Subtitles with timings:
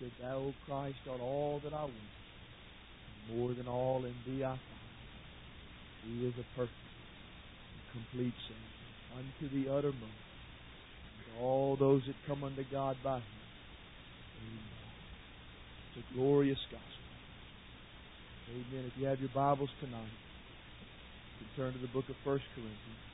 [0.00, 1.92] said, Thou, Christ, art all that I want.
[3.34, 4.60] More than all in thee I find.
[6.04, 8.68] He is a perfect and complete Savior
[9.18, 10.24] unto the uttermost.
[11.18, 13.38] And all those that come unto God by him.
[14.42, 14.62] Amen.
[15.90, 16.88] It's a glorious gospel.
[18.48, 18.84] Amen.
[18.86, 20.14] If you have your Bibles tonight,
[21.38, 23.08] you can turn to the book of First Corinthians.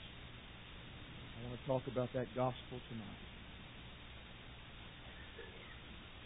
[1.34, 3.33] I want to talk about that gospel tonight.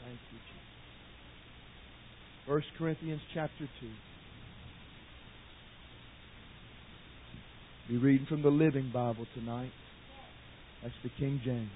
[0.09, 0.57] Thank you, Jesus.
[2.47, 3.89] First Corinthians chapter 2.
[7.91, 9.73] Be reading from the Living Bible tonight.
[10.83, 11.69] That's the King James.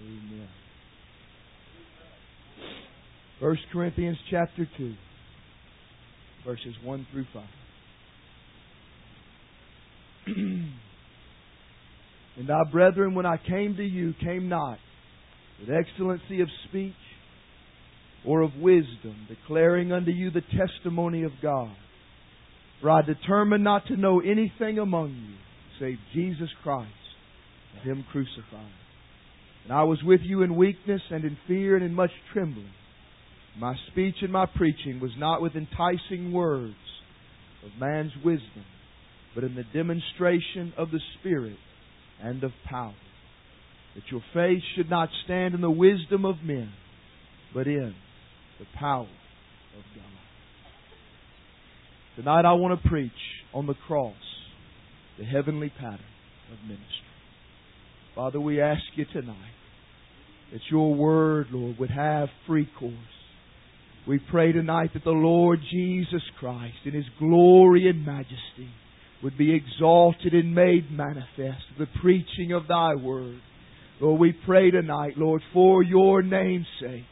[0.00, 0.48] Amen.
[3.38, 4.94] First Corinthians chapter 2,
[6.44, 7.44] verses 1 through 5.
[12.36, 14.78] And I, brethren, when I came to you, came not
[15.60, 16.92] with excellency of speech
[18.26, 21.74] or of wisdom, declaring unto you the testimony of God.
[22.80, 25.34] For I determined not to know anything among you
[25.80, 26.90] save Jesus Christ
[27.74, 28.72] and Him crucified.
[29.64, 32.70] And I was with you in weakness and in fear and in much trembling.
[33.58, 36.74] My speech and my preaching was not with enticing words
[37.64, 38.64] of man's wisdom,
[39.34, 41.56] but in the demonstration of the Spirit
[42.22, 42.94] and of power.
[43.94, 46.72] That your faith should not stand in the wisdom of men,
[47.52, 47.94] but in
[48.58, 50.04] the power of God.
[52.16, 53.12] Tonight I want to preach
[53.52, 54.14] on the cross,
[55.18, 56.00] the heavenly pattern
[56.52, 56.86] of ministry.
[58.14, 59.36] Father, we ask you tonight
[60.52, 62.94] that your word, Lord, would have free course.
[64.06, 68.70] We pray tonight that the Lord Jesus Christ in His glory and majesty
[69.22, 73.40] would be exalted and made manifest the preaching of Thy word.
[74.00, 77.04] Lord, we pray tonight, Lord, for your name's sake,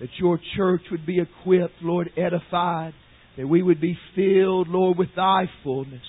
[0.00, 2.92] that your church would be equipped, Lord, edified,
[3.36, 6.02] that we would be filled, Lord, with Thy fullness.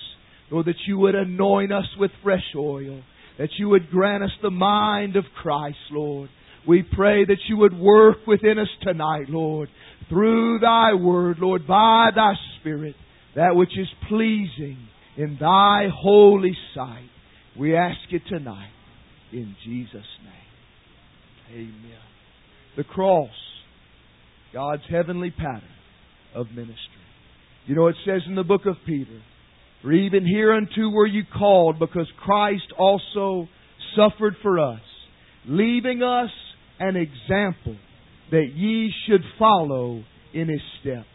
[0.50, 3.02] Lord, that you would anoint us with fresh oil,
[3.38, 6.28] that you would grant us the mind of Christ, Lord.
[6.68, 9.68] We pray that you would work within us tonight, Lord,
[10.08, 12.96] through thy word, Lord, by thy Spirit,
[13.36, 14.76] that which is pleasing
[15.16, 17.08] in thy holy sight.
[17.58, 18.70] We ask it tonight
[19.32, 19.92] in Jesus'
[20.24, 21.52] name.
[21.52, 21.98] Amen.
[22.76, 23.30] The cross,
[24.52, 25.62] God's heavenly pattern
[26.34, 26.76] of ministry.
[27.66, 29.20] You know, it says in the book of Peter,
[29.82, 33.48] For even hereunto were you called, because Christ also
[33.96, 34.80] suffered for us,
[35.46, 36.30] leaving us
[36.78, 37.76] an example
[38.30, 41.06] that ye should follow in his steps.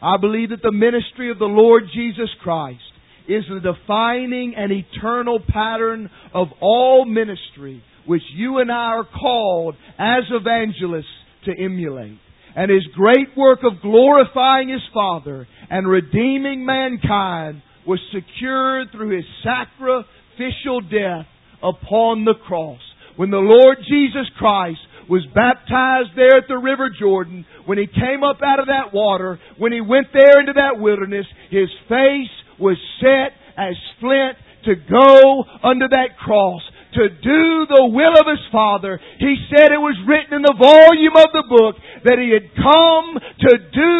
[0.00, 2.80] I believe that the ministry of the Lord Jesus Christ
[3.28, 9.76] is the defining and eternal pattern of all ministry which you and I are called
[9.98, 11.06] as evangelists
[11.46, 12.18] to emulate.
[12.56, 19.24] And his great work of glorifying his Father and redeeming mankind was secured through his
[19.42, 21.26] sacrificial death
[21.62, 22.80] upon the cross.
[23.16, 28.22] When the Lord Jesus Christ was baptized there at the River Jordan, when he came
[28.22, 32.76] up out of that water, when he went there into that wilderness, his face was
[33.00, 36.62] set as flint to go under that cross
[36.94, 39.00] to do the will of his Father.
[39.18, 41.74] He said it was written in the volume of the book
[42.06, 43.94] that he had come to do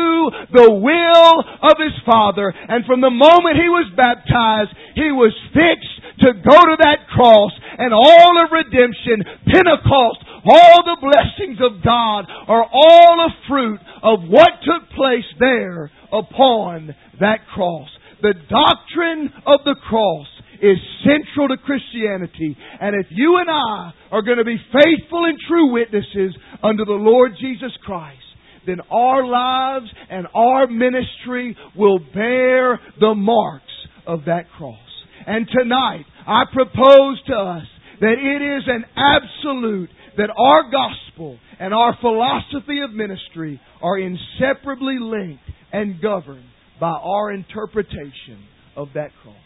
[0.54, 2.54] the will of his Father.
[2.54, 7.50] And from the moment he was baptized, he was fixed to go to that cross
[7.78, 14.20] and all of redemption, Pentecost, all the blessings of God are all a fruit of
[14.28, 17.88] what took place there upon that cross.
[18.24, 20.26] The doctrine of the cross
[20.62, 22.56] is central to Christianity.
[22.80, 26.92] And if you and I are going to be faithful and true witnesses under the
[26.92, 28.24] Lord Jesus Christ,
[28.66, 33.64] then our lives and our ministry will bear the marks
[34.06, 34.78] of that cross.
[35.26, 37.66] And tonight, I propose to us
[38.00, 44.96] that it is an absolute that our gospel and our philosophy of ministry are inseparably
[44.98, 45.44] linked
[45.74, 46.48] and governed
[46.80, 48.44] by our interpretation
[48.76, 49.36] of that cross.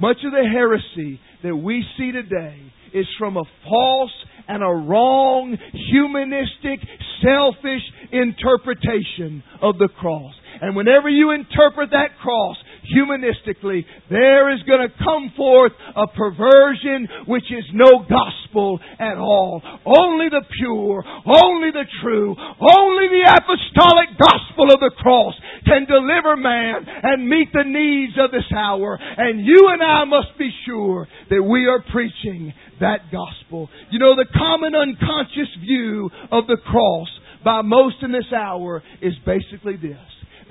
[0.00, 2.56] Much of the heresy that we see today
[2.94, 4.10] is from a false
[4.48, 5.56] and a wrong,
[5.90, 6.80] humanistic,
[7.22, 10.34] selfish interpretation of the cross.
[10.60, 12.56] And whenever you interpret that cross
[12.90, 19.62] humanistically, there is going to come forth a perversion which is no gospel at all.
[19.84, 25.34] Only the pure, only the true, only the apostolic gospel of the cross
[25.64, 28.98] can deliver man and meet the needs of this hour.
[29.00, 33.68] And you and I must be sure that we are preaching that gospel.
[33.90, 37.08] You know, the common unconscious view of the cross
[37.44, 39.98] by most in this hour is basically this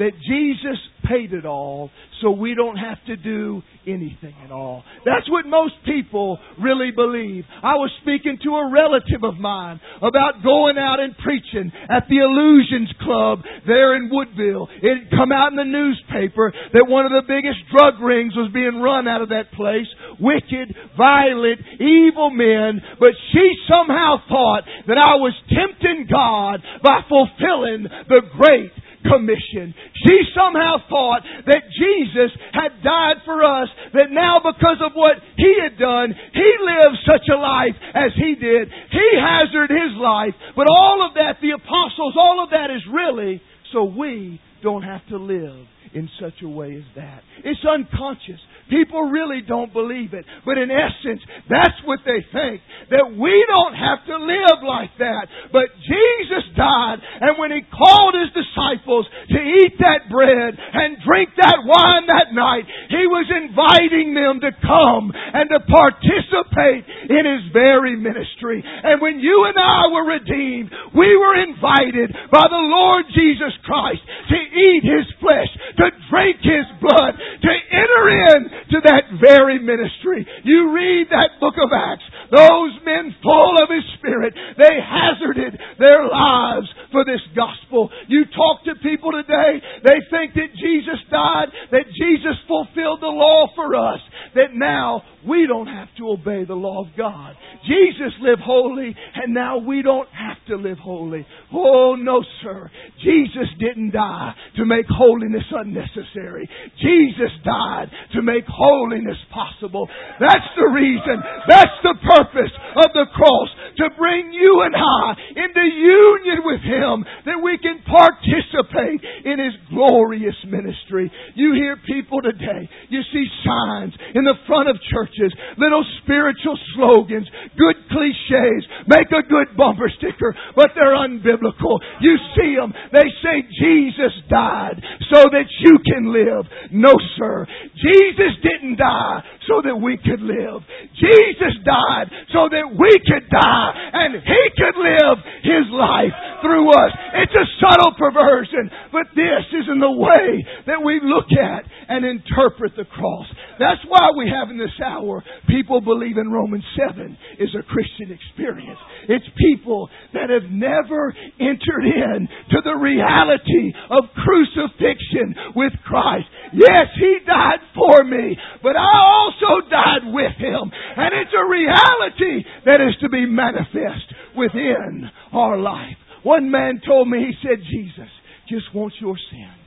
[0.01, 4.83] that Jesus paid it all so we don't have to do anything at all.
[5.05, 7.45] That's what most people really believe.
[7.61, 12.17] I was speaking to a relative of mine about going out and preaching at the
[12.17, 14.69] Illusions Club there in Woodville.
[14.81, 18.49] It had come out in the newspaper that one of the biggest drug rings was
[18.53, 19.89] being run out of that place.
[20.19, 22.81] Wicked, violent, evil men.
[22.99, 28.71] But she somehow thought that I was tempting God by fulfilling the great
[29.03, 29.73] commission.
[30.05, 35.57] She somehow thought that Jesus had died for us, that now because of what He
[35.61, 38.69] had done, He lived such a life as He did.
[38.91, 43.41] He hazarded His life, but all of that, the apostles, all of that is really
[43.71, 47.21] so we don't have to live in such a way as that.
[47.43, 48.39] It's unconscious.
[48.69, 50.25] People really don't believe it.
[50.45, 52.61] But in essence, that's what they think.
[52.91, 55.31] That we don't have to live like that.
[55.55, 61.31] But Jesus died, and when He called His disciples to eat that bread and drink
[61.39, 67.47] that wine that night, He was inviting them to come and to participate in His
[67.55, 68.59] very ministry.
[68.59, 74.03] And when you and I were redeemed, we were invited by the Lord Jesus Christ
[74.03, 75.47] to eat His flesh,
[75.79, 78.03] to drink His blood, to enter
[78.35, 78.39] in
[78.75, 80.27] to that very ministry.
[80.43, 82.03] You read that book of Acts.
[82.31, 87.89] Those men full of His Spirit, they hazarded their lives for this gospel.
[88.07, 93.47] You talk to people today, they think that Jesus died, that Jesus fulfilled the law
[93.55, 93.99] for us,
[94.35, 97.35] that now we don't have to obey the law of God.
[97.67, 101.25] Jesus lived holy, and now we don't have to live holy.
[101.53, 102.71] Oh, no, sir.
[103.03, 106.49] Jesus didn't die to make holiness unnecessary.
[106.81, 109.89] Jesus died to make holiness possible.
[110.19, 111.17] That's the reason.
[111.47, 113.49] That's the purpose of the cross.
[113.77, 119.55] To bring you and I into union with Him that we can participate in His
[119.71, 121.09] glorious ministry.
[121.35, 127.27] You hear people today, you see signs in the front of churches, little spiritual slogans,
[127.57, 131.79] good cliches, make a good bumper sticker, but they're unbiblical.
[132.01, 132.73] You see them.
[132.91, 134.75] They say Jesus died
[135.11, 136.45] so that you can live.
[136.71, 137.47] No, sir.
[137.75, 140.61] Jesus didn't die so that we could live.
[140.99, 146.91] Jesus died so that we could die and He could live His life through us.
[147.23, 152.05] It's a subtle perversion, but this is in the way that we look at and
[152.05, 153.27] interpret the cross.
[153.61, 158.09] That's why we have in this hour people believe in Romans 7 is a Christian
[158.09, 158.79] experience.
[159.07, 159.87] It's people
[160.17, 166.25] that have never entered in to the reality of crucifixion with Christ.
[166.57, 170.65] Yes, He died for me, but I also died with Him.
[170.97, 176.01] And it's a reality that is to be manifest within our life.
[176.23, 178.09] One man told me, he said, Jesus
[178.49, 179.60] just wants your sins.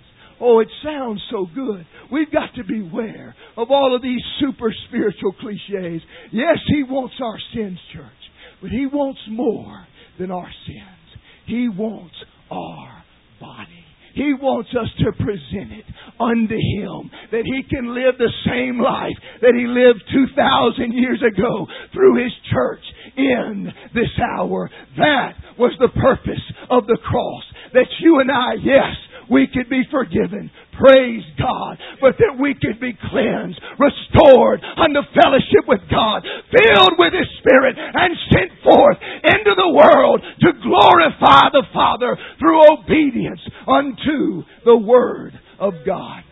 [0.46, 1.86] Oh, it sounds so good.
[2.12, 6.02] We've got to beware of all of these super spiritual cliches.
[6.32, 8.22] Yes, He wants our sins, church,
[8.60, 9.86] but He wants more
[10.18, 11.22] than our sins.
[11.46, 12.14] He wants
[12.50, 13.02] our
[13.40, 13.84] body.
[14.14, 15.86] He wants us to present it
[16.20, 21.66] unto Him that He can live the same life that He lived 2,000 years ago
[21.94, 22.84] through His church
[23.16, 24.70] in this hour.
[24.98, 27.44] That was the purpose of the cross.
[27.72, 28.94] That you and I, yes,
[29.30, 30.50] we could be forgiven.
[30.78, 31.78] Praise God.
[32.00, 37.76] But that we could be cleansed, restored unto fellowship with God, filled with His Spirit,
[37.78, 45.32] and sent forth into the world to glorify the Father through obedience unto the Word
[45.58, 46.22] of God.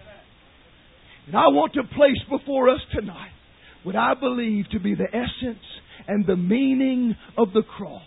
[1.27, 3.31] And I want to place before us tonight
[3.85, 5.65] what I believe to be the essence
[6.09, 8.03] and the meaning of the cross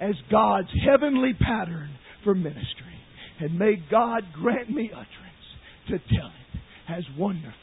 [0.00, 1.90] as God's heavenly pattern
[2.24, 2.97] for ministry.
[3.40, 5.08] And may God grant me utterance
[5.88, 7.54] to tell it as wonderful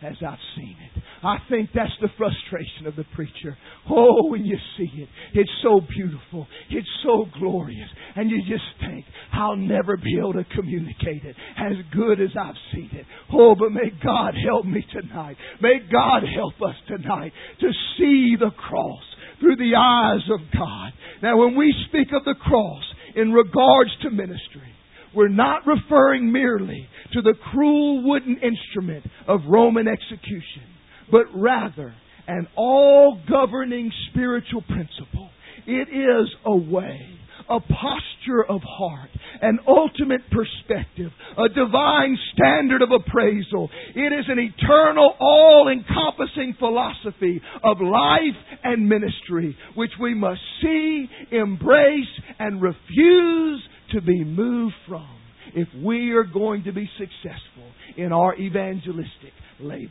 [0.00, 1.02] as I've seen it.
[1.24, 3.58] I think that's the frustration of the preacher.
[3.90, 6.46] Oh, when you see it, it's so beautiful.
[6.70, 7.88] It's so glorious.
[8.14, 12.54] And you just think, I'll never be able to communicate it as good as I've
[12.72, 13.06] seen it.
[13.32, 15.36] Oh, but may God help me tonight.
[15.60, 19.02] May God help us tonight to see the cross
[19.40, 20.92] through the eyes of God.
[21.22, 22.84] Now, when we speak of the cross
[23.16, 24.74] in regards to ministry,
[25.14, 30.62] we're not referring merely to the cruel wooden instrument of Roman execution,
[31.10, 31.94] but rather
[32.26, 35.30] an all governing spiritual principle.
[35.66, 39.10] It is a way a posture of heart,
[39.40, 43.70] an ultimate perspective, a divine standard of appraisal.
[43.94, 51.08] It is an eternal, all encompassing philosophy of life and ministry, which we must see,
[51.30, 55.06] embrace, and refuse to be moved from
[55.54, 59.90] if we are going to be successful in our evangelistic labors.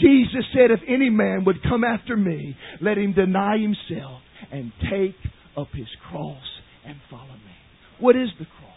[0.00, 5.16] Jesus said, If any man would come after me, let him deny himself and take
[5.56, 6.42] up his cross
[6.86, 7.56] and follow me.
[8.00, 8.72] What is the cross?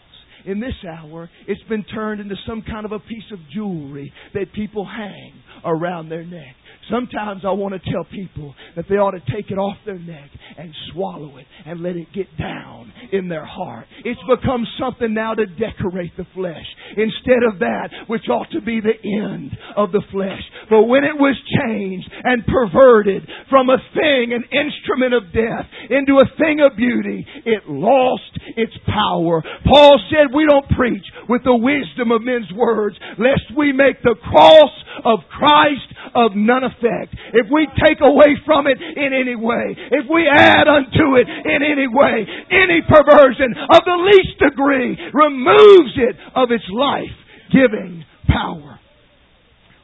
[0.45, 4.53] In this hour, it's been turned into some kind of a piece of jewelry that
[4.53, 5.33] people hang
[5.65, 6.55] around their neck.
[6.89, 10.29] Sometimes I want to tell people that they ought to take it off their neck
[10.58, 13.86] and swallow it and let it get down in their heart.
[14.03, 16.65] It's become something now to decorate the flesh
[16.98, 20.41] instead of that which ought to be the end of the flesh.
[20.69, 26.17] But when it was changed and perverted from a thing, an instrument of death, into
[26.17, 29.43] a thing of beauty, it lost its power.
[29.65, 34.15] Paul said we don't preach with the wisdom of men's words lest we make the
[34.15, 34.74] cross
[35.05, 36.78] of Christ of none effect.
[36.81, 41.62] If we take away from it in any way, if we add unto it in
[41.63, 47.15] any way, any perversion of the least degree removes it of its life
[47.51, 48.79] giving power.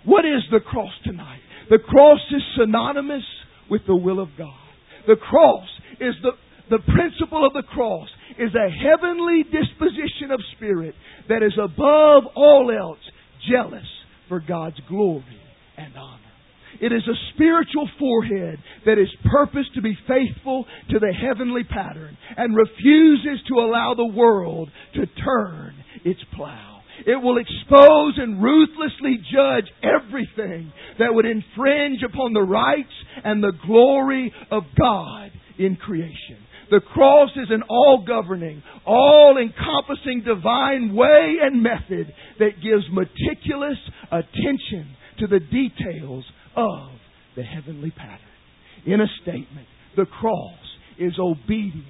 [0.06, 1.42] What is the cross tonight?
[1.70, 3.24] The cross is synonymous
[3.70, 4.54] with the will of God.
[5.08, 5.68] The cross
[6.00, 6.32] is the,
[6.70, 10.94] the principle of the cross is a heavenly disposition of spirit
[11.30, 13.00] that is above all else
[13.50, 13.86] jealous
[14.28, 15.24] for God's glory
[15.78, 16.25] and honor.
[16.82, 22.18] It is a spiritual forehead that is purposed to be faithful to the heavenly pattern
[22.38, 26.82] and refuses to allow the world to turn its plow.
[27.06, 33.54] It will expose and ruthlessly judge everything that would infringe upon the rights and the
[33.66, 36.38] glory of God in creation.
[36.72, 43.78] The cross is an all governing, all encompassing divine way and method that gives meticulous
[44.12, 46.26] attention to the details
[46.56, 46.90] of
[47.36, 48.20] the heavenly pattern.
[48.86, 50.60] In a statement, the cross
[50.98, 51.90] is obedience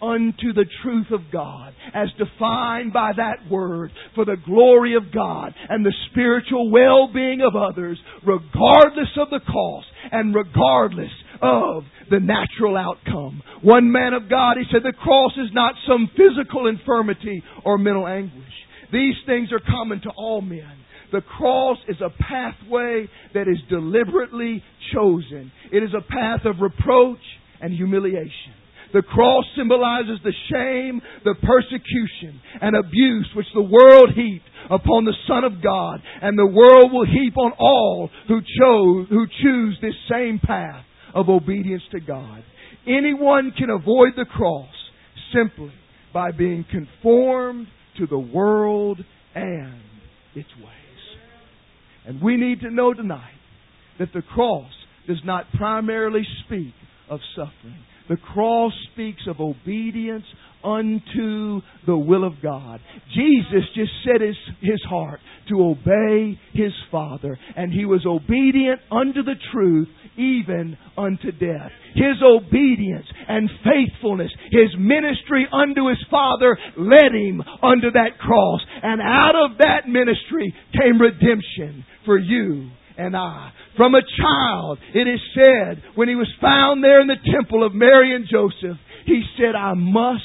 [0.00, 5.54] unto the truth of God as defined by that word for the glory of God
[5.68, 12.76] and the spiritual well-being of others regardless of the cost and regardless of the natural
[12.76, 13.42] outcome.
[13.62, 18.06] One man of God, he said the cross is not some physical infirmity or mental
[18.06, 18.44] anguish.
[18.92, 20.76] These things are common to all men.
[21.16, 25.50] The cross is a pathway that is deliberately chosen.
[25.72, 27.24] It is a path of reproach
[27.58, 28.52] and humiliation.
[28.92, 35.16] The cross symbolizes the shame, the persecution, and abuse which the world heaped upon the
[35.26, 39.96] Son of God, and the world will heap on all who chose, who choose this
[40.12, 42.44] same path of obedience to God.
[42.86, 44.68] Anyone can avoid the cross
[45.32, 45.72] simply
[46.12, 48.98] by being conformed to the world
[49.34, 49.80] and
[50.34, 50.75] its ways.
[52.06, 53.34] And we need to know tonight
[53.98, 54.70] that the cross
[55.06, 56.74] does not primarily speak
[57.08, 57.78] of suffering.
[58.08, 60.24] The cross speaks of obedience
[60.64, 62.80] unto the will of God.
[63.14, 69.22] Jesus just set his, his heart to obey his Father, and he was obedient unto
[69.22, 71.70] the truth, even unto death.
[71.94, 79.00] His obedience and faithfulness, his ministry unto his Father led him unto that cross, and
[79.00, 83.52] out of that ministry came redemption for you and I.
[83.76, 87.74] From a child, it is said, when he was found there in the temple of
[87.74, 90.24] Mary and Joseph, he said, I must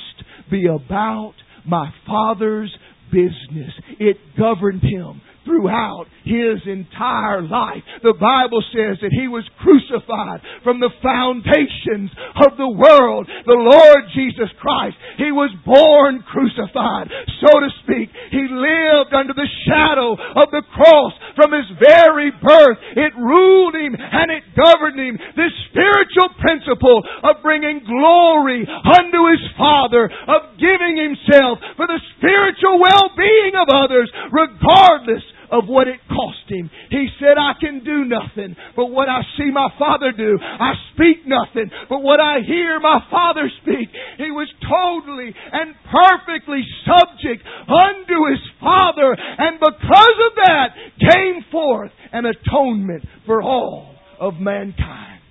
[0.52, 1.34] be about
[1.66, 2.72] my Father's
[3.12, 3.72] business.
[4.00, 7.82] It governed him throughout his entire life.
[8.04, 12.14] The Bible says that he was crucified from the foundations
[12.46, 13.26] of the world.
[13.26, 17.10] The Lord Jesus Christ, he was born crucified,
[17.42, 18.14] so to speak.
[18.30, 22.78] He lived under the shadow of the cross from his very birth.
[22.96, 25.18] It ruled him and it governed him.
[25.34, 32.78] This spiritual principle of bringing glory unto his Father, of giving himself for the spiritual
[32.78, 36.70] well-being of others, regardless of what it cost him.
[36.90, 40.40] He said, I can do nothing but what I see my Father do.
[40.42, 43.90] I speak nothing but what I hear my Father speak.
[44.18, 50.68] He was totally and perfectly subject unto his Father, and because of that
[51.12, 55.22] came forth an atonement for all of mankind.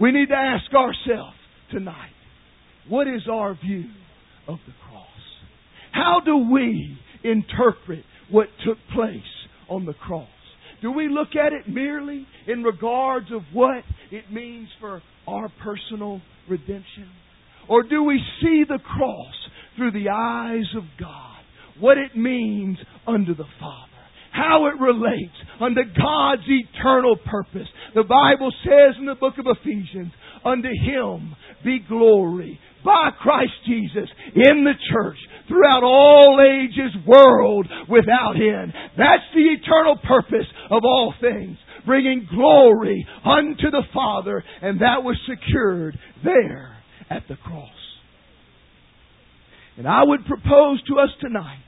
[0.00, 1.36] We need to ask ourselves
[1.70, 2.10] tonight,
[2.88, 3.84] what is our view
[4.46, 5.06] of the cross?
[5.92, 9.20] How do we interpret what took place
[9.68, 10.28] on the cross?
[10.82, 16.20] Do we look at it merely in regards of what it means for our personal
[16.48, 17.08] redemption?
[17.68, 19.34] Or do we see the cross
[19.76, 21.40] through the eyes of God?
[21.80, 22.76] What it means
[23.06, 23.90] under the Father?
[24.32, 27.68] How it relates unto God's eternal purpose.
[27.94, 30.12] The Bible says in the book of Ephesians,
[30.44, 35.16] unto Him be glory by Christ Jesus in the church
[35.48, 38.72] throughout all ages, world without end.
[38.96, 41.56] That's the eternal purpose of all things.
[41.86, 46.76] Bringing glory unto the Father, and that was secured there
[47.10, 47.70] at the cross.
[49.76, 51.58] And I would propose to us tonight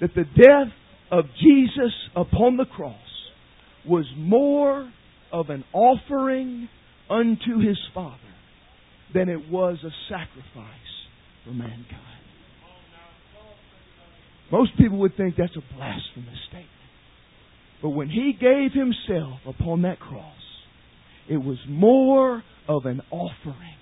[0.00, 0.72] that the death
[1.10, 2.94] of Jesus upon the cross
[3.86, 4.90] was more
[5.32, 6.68] of an offering
[7.10, 8.16] unto his Father
[9.16, 10.92] than it was a sacrifice
[11.44, 11.86] for mankind.
[14.52, 16.70] Most people would think that's a blasphemous statement.
[17.82, 20.36] But when he gave himself upon that cross,
[21.28, 23.76] it was more of an offering,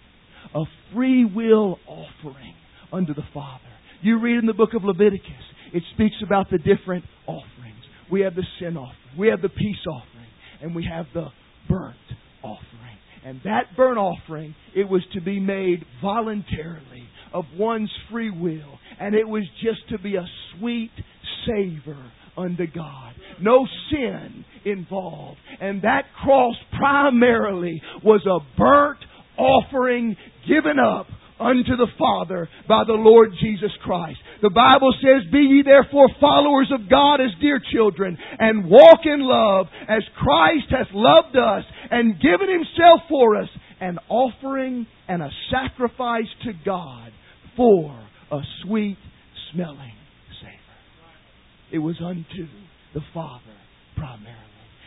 [0.54, 0.62] a
[0.94, 2.54] free will offering
[2.92, 3.60] unto the Father.
[4.02, 5.32] You read in the book of Leviticus,
[5.72, 7.82] it speaks about the different offerings.
[8.10, 10.30] We have the sin offering, we have the peace offering,
[10.62, 11.26] and we have the
[11.68, 11.96] burnt
[12.42, 12.98] offering.
[13.24, 18.78] And that burnt offering, it was to be made voluntarily of one's free will.
[19.00, 20.26] And it was just to be a
[20.58, 20.90] sweet
[21.46, 23.14] savor unto God.
[23.40, 25.38] No sin involved.
[25.60, 29.00] And that cross primarily was a burnt
[29.38, 30.16] offering
[30.46, 31.06] given up
[31.40, 34.18] unto the Father by the Lord Jesus Christ.
[34.42, 39.20] The Bible says, Be ye therefore followers of God as dear children, and walk in
[39.20, 43.48] love as Christ hath loved us and given himself for us,
[43.80, 47.10] an offering and a sacrifice to God
[47.56, 47.98] for
[48.30, 48.98] a sweet
[49.52, 49.92] smelling
[50.40, 51.72] savor.
[51.72, 52.46] It was unto
[52.94, 53.42] the Father
[53.96, 54.40] primarily.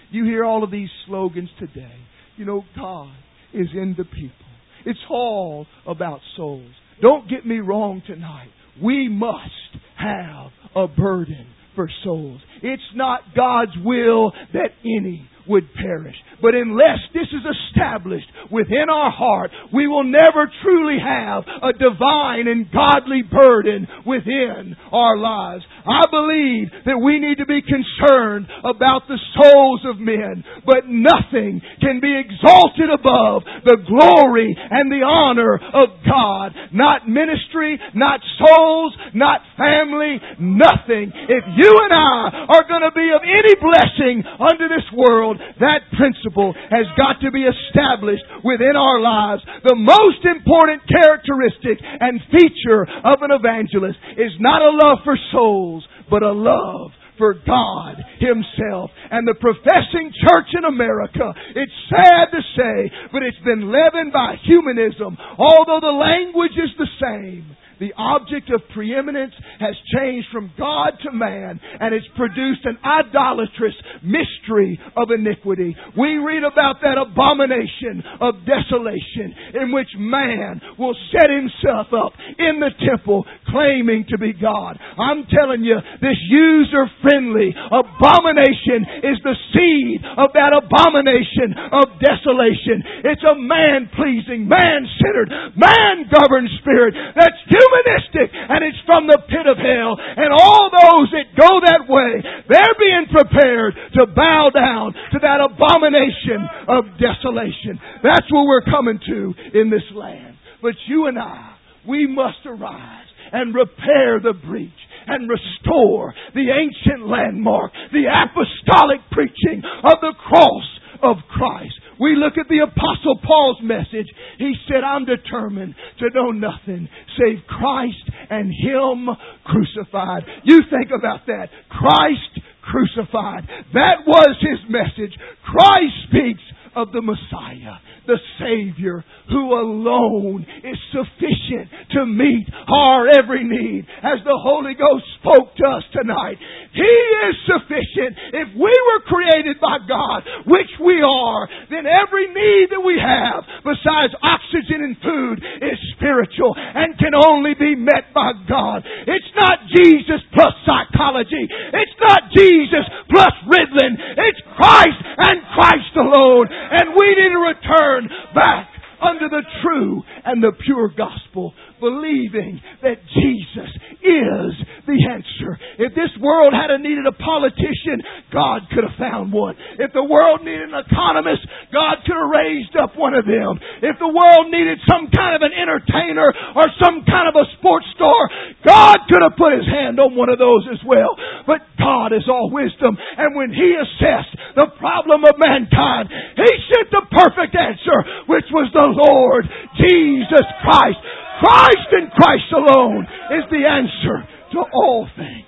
[0.09, 1.95] You hear all of these slogans today.
[2.37, 3.13] You know, God
[3.53, 4.45] is in the people.
[4.85, 6.71] It's all about souls.
[7.01, 8.49] Don't get me wrong tonight.
[8.81, 12.41] We must have a burden for souls.
[12.61, 16.15] It's not God's will that any would perish.
[16.41, 22.47] But unless this is established within our heart, we will never truly have a divine
[22.47, 25.65] and godly burden within our lives.
[25.87, 31.61] I believe that we need to be concerned about the souls of men, but nothing
[31.81, 36.53] can be exalted above the glory and the honor of God.
[36.71, 41.09] Not ministry, not souls, not family, nothing.
[41.09, 45.87] If you and I are going to be of any blessing unto this world, that
[45.97, 49.41] principle has got to be established within our lives.
[49.63, 55.83] The most important characteristic and feature of an evangelist is not a love for souls,
[56.09, 58.91] but a love for God Himself.
[59.11, 64.35] And the professing church in America, it's sad to say, but it's been leavened by
[64.45, 70.93] humanism, although the language is the same the object of preeminence has changed from God
[71.03, 75.75] to man and it's produced an idolatrous mystery of iniquity.
[75.97, 82.59] We read about that abomination of desolation in which man will set himself up in
[82.59, 84.77] the temple claiming to be God.
[84.97, 93.05] I'm telling you, this user friendly abomination is the seed of that abomination of desolation.
[93.05, 99.19] It's a man pleasing, man centered, man governed spirit that's humanistic and it's from the
[99.27, 99.99] pit of hell.
[99.99, 105.43] And all those that go that way, they're being prepared to bow down to that
[105.43, 107.79] abomination of desolation.
[108.03, 110.35] That's what we're coming to in this land.
[110.61, 111.55] But you and I,
[111.87, 114.71] we must arise and repair the breach
[115.07, 120.67] and restore the ancient landmark, the apostolic preaching of the cross
[121.01, 121.75] of Christ.
[121.99, 124.07] We look at the apostle Paul's message.
[124.37, 129.09] He said, I'm determined to know nothing save Christ and Him
[129.43, 130.23] crucified.
[130.43, 131.49] You think about that.
[131.69, 133.47] Christ crucified.
[133.73, 135.17] That was his message.
[135.43, 136.43] Christ speaks
[136.77, 143.83] of the Messiah the Savior who alone is sufficient to meet our every need.
[143.99, 146.39] As the Holy Ghost spoke to us tonight,
[146.71, 146.95] He
[147.27, 148.15] is sufficient.
[148.31, 153.43] If we were created by God, which we are, then every need that we have,
[153.67, 158.87] besides oxygen and food, is spiritual and can only be met by God.
[158.87, 161.43] It's not Jesus plus psychology.
[161.51, 163.99] It's not Jesus plus Ritalin.
[163.99, 166.47] It's Christ and Christ alone.
[166.49, 168.69] And we need to return back
[169.01, 174.49] under the true and the pure gospel, believing that Jesus is
[174.89, 175.51] the answer.
[175.77, 178.01] If this world had needed a politician,
[178.33, 179.53] God could have found one.
[179.77, 183.61] If the world needed an economist, God could have raised up one of them.
[183.85, 187.85] If the world needed some kind of an entertainer or some kind of a sports
[187.93, 188.17] star,
[188.67, 191.15] God could have put his hand on one of those as well.
[191.47, 192.99] But God is all wisdom.
[192.99, 198.67] And when he assessed the problem of mankind, he sent the perfect answer, which was
[198.75, 199.47] the Lord
[199.79, 200.99] Jesus Christ.
[201.39, 203.07] Christ and Christ alone
[203.39, 205.45] is the answer to all things.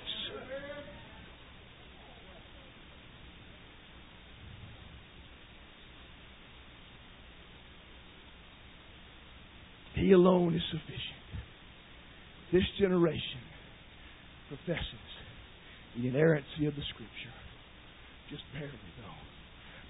[9.94, 10.89] He alone is sufficient.
[12.52, 13.42] This generation
[14.48, 15.06] professes
[15.96, 17.36] the inerrancy of the Scripture,
[18.30, 19.22] just barely though,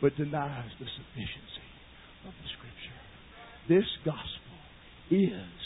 [0.01, 1.71] but denies the sufficiency
[2.27, 3.01] of the Scripture.
[3.69, 4.59] This gospel
[5.11, 5.57] is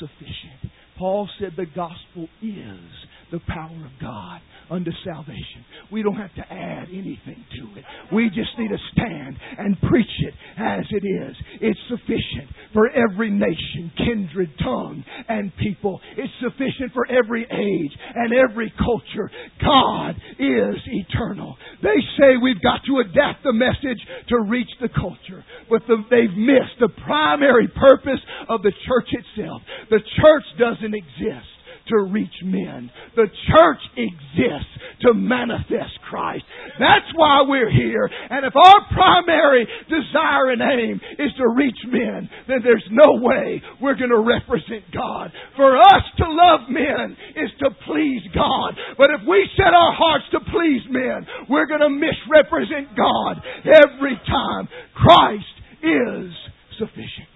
[0.00, 0.72] sufficient.
[0.96, 2.90] Paul said the gospel is
[3.30, 5.64] the power of God unto salvation.
[5.90, 7.84] We don't have to add anything to it.
[8.12, 11.36] We just need to stand and preach it as it is.
[11.60, 16.00] It's sufficient for every nation, kindred, tongue, and people.
[16.16, 19.30] It's sufficient for every age and every culture.
[19.60, 21.56] God is eternal.
[21.82, 26.36] They say we've got to adapt the message to reach the culture, but the, they've
[26.36, 29.62] missed the primary purpose of the church itself.
[29.90, 31.57] The church doesn't exist
[31.88, 32.90] to reach men.
[33.16, 34.72] The church exists
[35.02, 36.44] to manifest Christ.
[36.78, 38.08] That's why we're here.
[38.30, 43.62] And if our primary desire and aim is to reach men, then there's no way
[43.80, 45.32] we're going to represent God.
[45.56, 48.74] For us to love men is to please God.
[48.96, 54.18] But if we set our hearts to please men, we're going to misrepresent God every
[54.26, 54.68] time.
[54.94, 55.44] Christ
[55.82, 56.32] is
[56.78, 57.28] sufficient.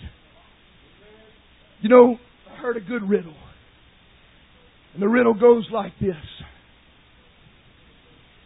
[1.81, 2.17] You know,
[2.51, 3.35] I heard a good riddle.
[4.95, 6.17] And the riddle goes like this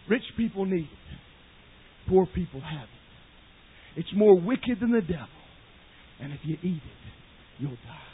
[0.09, 4.01] Rich people need it, poor people have it.
[4.01, 5.27] It's more wicked than the devil.
[6.21, 7.13] And if you eat it,
[7.59, 8.07] you'll die.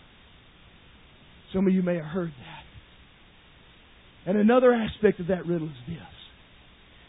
[1.53, 2.65] Some of you may have heard that.
[4.31, 5.99] And another aspect of that riddle is this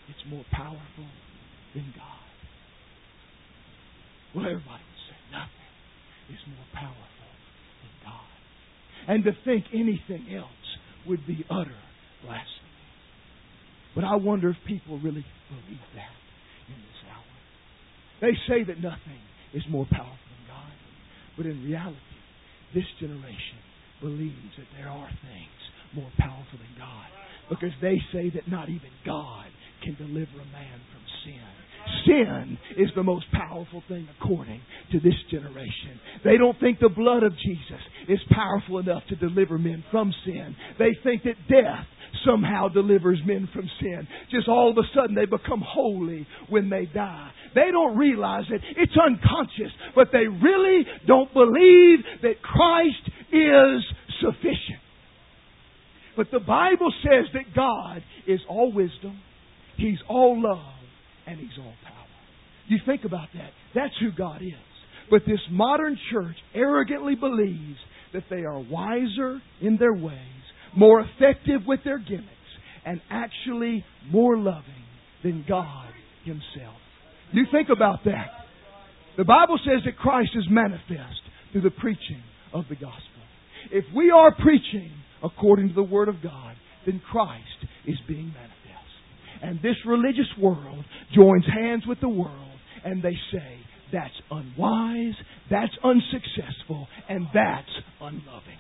[0.10, 1.08] it's more powerful
[1.74, 2.24] than God.
[4.36, 7.32] Well, everybody would say nothing is more powerful
[7.82, 8.28] than God.
[9.08, 10.50] And to think anything else
[11.08, 11.76] would be utter
[12.22, 12.64] blasphemy.
[13.96, 16.18] But I wonder if people really believe that
[16.68, 17.34] in this hour.
[18.22, 19.22] They say that nothing
[19.54, 20.74] is more powerful than God.
[21.38, 22.20] But in reality,
[22.74, 23.62] this generation
[24.02, 25.62] believes that there are things
[25.94, 27.08] more powerful than God.
[27.50, 29.48] Because they say that not even God
[29.84, 31.54] can deliver a man from sin.
[32.06, 36.00] Sin is the most powerful thing according to this generation.
[36.24, 40.56] They don't think the blood of Jesus is powerful enough to deliver men from sin.
[40.80, 41.86] They think that death
[42.26, 44.08] somehow delivers men from sin.
[44.32, 47.32] Just all of a sudden they become holy when they die.
[47.56, 48.62] They don't realize it.
[48.78, 53.84] It's unconscious, but they really don't believe that Christ is
[54.22, 54.82] sufficient.
[56.16, 59.20] But the Bible says that God is all wisdom,
[59.78, 60.74] He's all love,
[61.28, 62.08] and He's all power.
[62.68, 63.52] You think about that.
[63.76, 64.54] That's who God is.
[65.10, 67.78] But this modern church arrogantly believes
[68.14, 70.18] that they are wiser in their ways,
[70.76, 72.30] more effective with their gimmicks,
[72.86, 74.64] and actually more loving
[75.24, 75.90] than God
[76.24, 76.78] Himself.
[77.32, 78.28] You think about that.
[79.18, 83.00] The Bible says that Christ is manifest through the preaching of the gospel.
[83.72, 84.92] If we are preaching
[85.24, 86.56] according to the Word of God,
[86.86, 87.44] then Christ
[87.88, 88.63] is being manifest.
[89.44, 93.60] And this religious world joins hands with the world and they say,
[93.92, 95.14] that's unwise,
[95.52, 97.70] that's unsuccessful, and that's
[98.02, 98.58] unloving.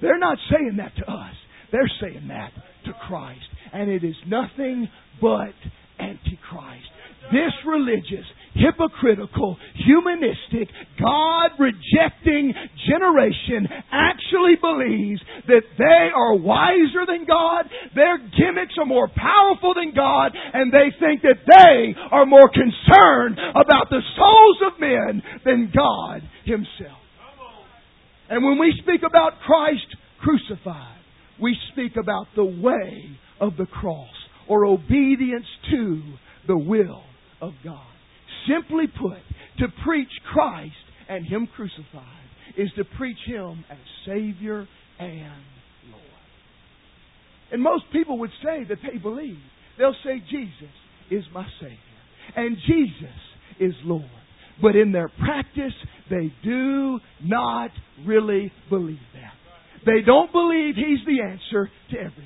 [0.00, 1.34] They're not saying that to us.
[1.70, 2.52] They're saying that
[2.86, 3.44] to Christ.
[3.72, 4.88] And it is nothing
[5.20, 5.52] but
[5.98, 6.88] Antichrist.
[7.32, 8.24] This religious,
[8.58, 10.68] hypocritical, humanistic,
[11.00, 12.52] God rejecting
[12.90, 19.94] generation actually believes that they are wiser than God, their gimmicks are more powerful than
[19.94, 25.72] God, and they think that they are more concerned about the souls of men than
[25.74, 26.98] God Himself.
[28.28, 29.86] And when we speak about Christ
[30.20, 30.98] crucified,
[31.40, 34.08] we speak about the way of the cross
[34.48, 36.02] or obedience to
[36.46, 37.02] the will
[37.40, 37.86] of God.
[38.46, 39.18] Simply put,
[39.58, 40.74] to preach Christ
[41.08, 42.04] and Him crucified
[42.56, 44.66] is to preach Him as Savior
[44.98, 45.42] and
[45.90, 46.02] Lord.
[47.52, 49.38] And most people would say that they believe.
[49.78, 50.74] They'll say, Jesus
[51.10, 51.78] is my Savior.
[52.36, 53.16] And Jesus
[53.60, 54.04] is Lord.
[54.60, 55.72] But in their practice,
[56.10, 57.70] they do not
[58.04, 59.32] really believe that.
[59.86, 62.24] They don't believe He's the answer to everything.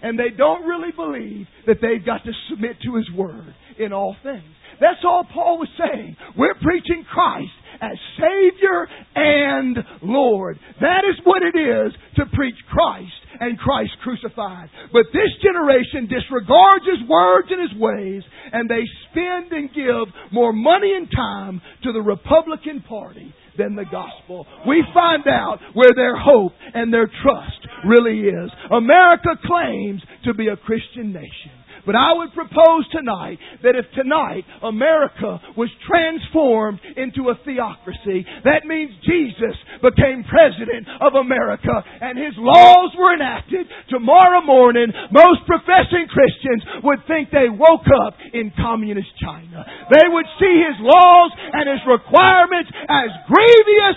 [0.00, 4.16] And they don't really believe that they've got to submit to His Word in all
[4.22, 4.44] things.
[4.80, 6.16] That's all Paul was saying.
[6.36, 10.58] We're preaching Christ as Savior and Lord.
[10.80, 14.68] That is what it is to preach Christ and Christ crucified.
[14.92, 20.52] But this generation disregards His words and His ways, and they spend and give more
[20.52, 24.46] money and time to the Republican Party than the gospel.
[24.66, 28.50] We find out where their hope and their trust really is.
[28.70, 31.58] America claims to be a Christian nation.
[31.88, 38.68] But I would propose tonight that if tonight America was transformed into a theocracy, that
[38.68, 43.64] means Jesus became president of America and his laws were enacted.
[43.88, 49.64] Tomorrow morning, most professing Christians would think they woke up in communist China.
[49.88, 53.96] They would see his laws and his requirements as grievous.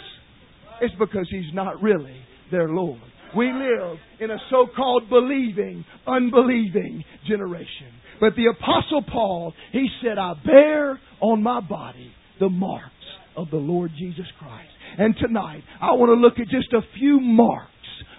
[0.80, 2.16] It's because he's not really
[2.56, 3.11] their Lord.
[3.36, 7.88] We live in a so-called believing, unbelieving generation.
[8.20, 12.92] But the apostle Paul, he said, I bear on my body the marks
[13.36, 14.70] of the Lord Jesus Christ.
[14.98, 17.72] And tonight, I want to look at just a few marks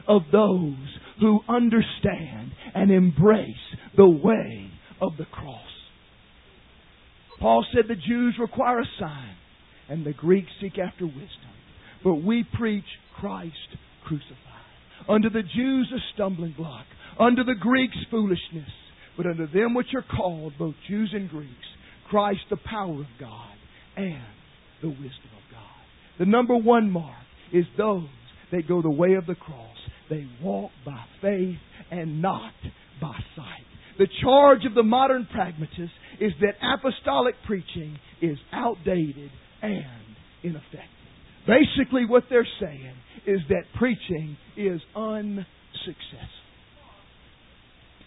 [0.09, 0.75] of those
[1.21, 3.47] who understand and embrace
[3.97, 4.71] the way
[5.01, 5.61] of the cross.
[7.41, 9.35] Paul said the Jews require a sign
[9.89, 11.53] and the Greeks seek after wisdom.
[12.03, 12.85] But we preach
[13.21, 13.57] Christ
[14.05, 14.52] crucified.
[15.09, 16.85] Unto the Jews a stumbling block,
[17.19, 18.71] unto the Greeks foolishness,
[19.17, 21.51] but unto them which are called, both Jews and Greeks,
[22.09, 23.51] Christ the power of God
[23.97, 24.23] and
[24.81, 26.19] the wisdom of God.
[26.19, 27.17] The number one mark
[27.53, 28.09] is those
[28.53, 29.77] that go the way of the cross.
[30.11, 31.59] They walk by faith
[31.91, 32.53] and not
[33.01, 33.67] by sight.
[33.99, 39.31] The charge of the modern pragmatist is that apostolic preaching is outdated
[39.63, 39.85] and
[40.43, 40.89] ineffective.
[41.47, 42.95] Basically, what they're saying
[43.27, 45.47] is that preaching is unsuccessful.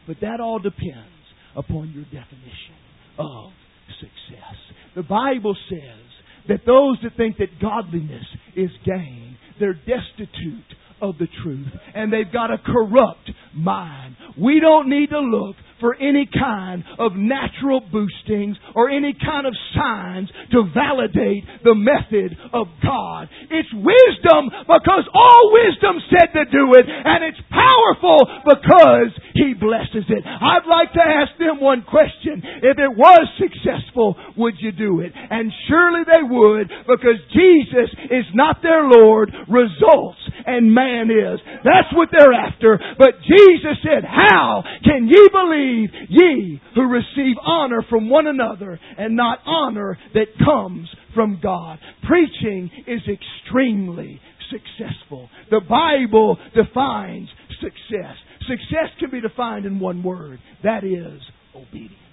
[0.07, 1.09] But that all depends
[1.55, 2.75] upon your definition
[3.17, 3.51] of
[3.99, 4.55] success.
[4.95, 6.05] The Bible says
[6.47, 8.25] that those that think that godliness
[8.55, 10.65] is gain, they're destitute
[11.01, 14.15] of the truth and they've got a corrupt mind.
[14.37, 19.53] We don't need to look for any kind of natural boostings or any kind of
[19.75, 23.27] signs to validate the method of God.
[23.51, 30.07] It's wisdom because all wisdom said to do it and it's powerful because He blesses
[30.07, 30.23] it.
[30.23, 32.41] I'd like to ask them one question.
[32.63, 35.11] If it was successful, would you do it?
[35.15, 39.31] And surely they would because Jesus is not their Lord.
[39.47, 41.39] Results and man is.
[41.63, 42.79] That's what they're after.
[42.97, 49.15] But Jesus said, how can ye believe ye who receive honor from one another and
[49.15, 51.79] not honor that comes from God.
[52.07, 54.19] Preaching is extremely
[54.51, 55.29] successful.
[55.49, 57.29] The Bible defines
[57.61, 58.15] success.
[58.41, 60.39] Success can be defined in one word.
[60.63, 61.21] That is
[61.55, 62.04] obedience.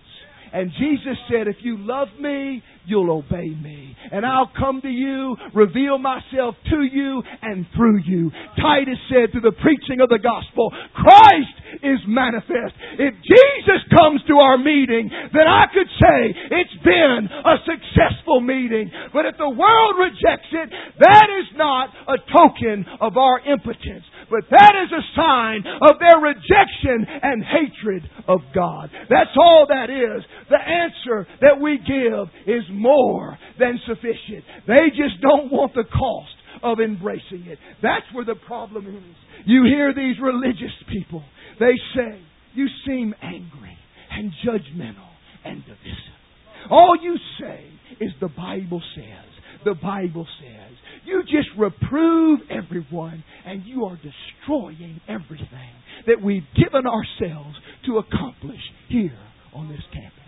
[0.52, 3.96] And Jesus said, if you love me, you'll obey me.
[4.10, 8.30] And I'll come to you, reveal myself to you and through you.
[8.60, 12.74] Titus said through the preaching of the gospel, Christ is manifest.
[12.98, 16.18] If Jesus comes to our meeting, then I could say
[16.50, 18.90] it's been a successful meeting.
[19.12, 20.68] But if the world rejects it,
[21.00, 24.04] that is not a token of our impotence.
[24.32, 28.88] But that is a sign of their rejection and hatred of God.
[29.10, 30.24] That's all that is.
[30.48, 34.44] The answer that we give is more than sufficient.
[34.66, 37.58] They just don't want the cost of embracing it.
[37.82, 39.16] That's where the problem is.
[39.44, 41.22] You hear these religious people,
[41.60, 42.18] they say,
[42.54, 43.76] you seem angry
[44.10, 45.12] and judgmental
[45.44, 46.70] and divisive.
[46.70, 47.66] All you say
[48.00, 49.28] is the Bible says.
[49.64, 50.71] The Bible says.
[51.04, 55.72] You just reprove everyone and you are destroying everything
[56.06, 59.18] that we've given ourselves to accomplish here
[59.54, 60.18] on this campus.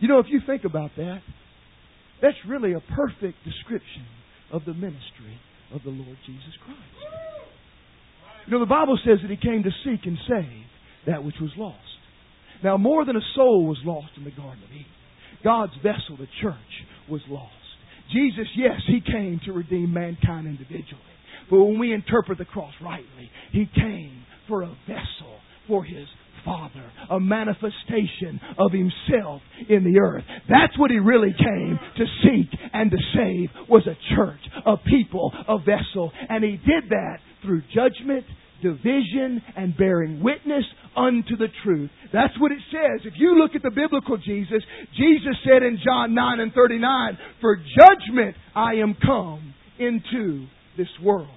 [0.00, 1.20] You know, if you think about that,
[2.20, 4.06] that's really a perfect description
[4.52, 5.38] of the ministry
[5.72, 6.80] of the Lord Jesus Christ.
[8.46, 10.64] You know, the Bible says that He came to seek and save
[11.06, 11.76] that which was lost.
[12.64, 14.86] Now, more than a soul was lost in the Garden of Eden.
[15.44, 16.56] God's vessel, the church,
[17.08, 17.52] was lost.
[18.12, 21.02] Jesus, yes, He came to redeem mankind individually.
[21.50, 26.06] But when we interpret the cross rightly, He came for a vessel for His
[26.44, 30.24] Father, a manifestation of Himself in the earth.
[30.48, 35.32] That's what He really came to seek and to save was a church, a people,
[35.46, 36.12] a vessel.
[36.28, 38.24] And He did that through judgment,
[38.62, 40.64] division, and bearing witness
[40.96, 41.90] unto the truth.
[42.12, 43.04] That's what it says.
[43.04, 44.62] If you look at the biblical Jesus,
[44.96, 51.28] Jesus said in John 9 and 39, For judgment I am come into this world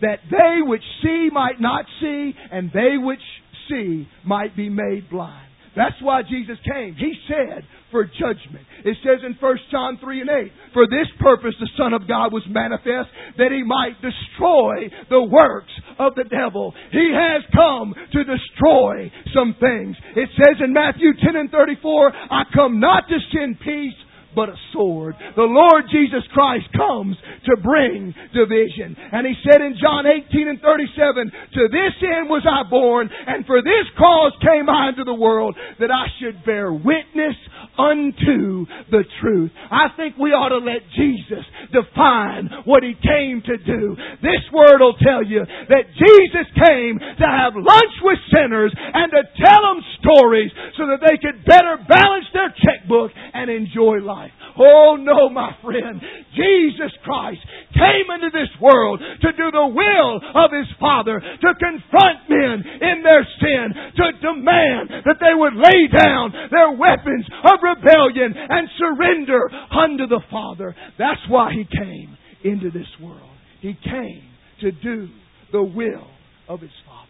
[0.00, 3.20] that they which see might not see, and they which
[3.68, 5.49] see might be made blind.
[5.76, 6.94] That's why Jesus came.
[6.94, 8.64] He said, for judgment.
[8.84, 12.32] It says in 1 John 3 and 8, For this purpose the Son of God
[12.32, 16.72] was manifest, that he might destroy the works of the devil.
[16.92, 19.96] He has come to destroy some things.
[20.16, 23.98] It says in Matthew 10 and 34, I come not to send peace,
[24.34, 25.14] but a sword.
[25.36, 27.16] The Lord Jesus Christ comes
[27.46, 28.96] to bring division.
[29.12, 33.46] And he said in John 18 and 37, To this end was I born, and
[33.46, 37.36] for this cause came I into the world, that I should bear witness
[37.80, 39.50] unto the truth.
[39.70, 43.96] I think we ought to let Jesus define what he came to do.
[44.20, 49.22] This word will tell you that Jesus came to have lunch with sinners and to
[49.40, 54.19] tell them stories so that they could better balance their checkbook and enjoy life.
[54.60, 56.00] Oh no, my friend.
[56.36, 57.40] Jesus Christ
[57.72, 63.02] came into this world to do the will of His Father, to confront men in
[63.02, 69.48] their sin, to demand that they would lay down their weapons of rebellion and surrender
[69.72, 70.76] unto the Father.
[70.98, 73.30] That's why He came into this world.
[73.62, 74.28] He came
[74.60, 75.08] to do
[75.52, 76.06] the will
[76.48, 77.08] of His Father.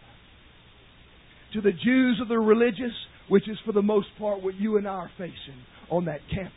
[1.53, 2.95] To the Jews of the religious,
[3.27, 5.59] which is for the most part what you and I are facing
[5.89, 6.53] on that campus.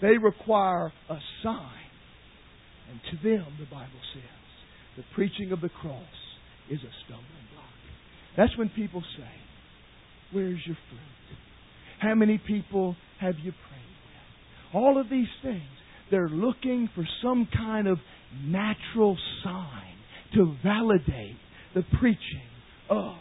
[0.00, 1.88] They require a sign.
[2.90, 4.22] And to them, the Bible says,
[4.96, 6.02] the preaching of the cross
[6.70, 7.64] is a stumbling block.
[8.36, 9.30] That's when people say,
[10.32, 11.38] Where's your fruit?
[12.00, 14.74] How many people have you prayed with?
[14.74, 15.62] All of these things,
[16.10, 17.98] they're looking for some kind of
[18.44, 19.94] natural sign
[20.34, 21.36] to validate
[21.74, 22.48] the preaching
[22.90, 23.16] of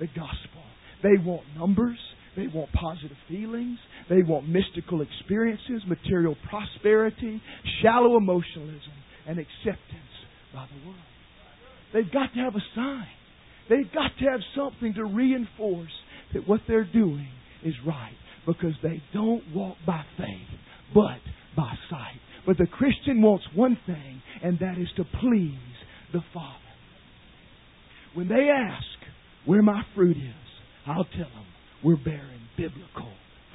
[0.00, 0.62] the gospel.
[1.02, 1.98] They want numbers.
[2.36, 3.78] They want positive feelings.
[4.10, 7.40] They want mystical experiences, material prosperity,
[7.82, 8.92] shallow emotionalism,
[9.26, 10.14] and acceptance
[10.54, 11.00] by the world.
[11.94, 13.06] They've got to have a sign.
[13.68, 15.90] They've got to have something to reinforce
[16.34, 17.28] that what they're doing
[17.64, 20.58] is right because they don't walk by faith,
[20.94, 21.18] but
[21.56, 22.20] by sight.
[22.46, 25.58] But the Christian wants one thing, and that is to please
[26.12, 26.54] the Father.
[28.14, 28.84] When they ask
[29.46, 30.34] where my fruit is,
[30.86, 31.46] I'll tell them
[31.84, 33.12] we're bearing biblical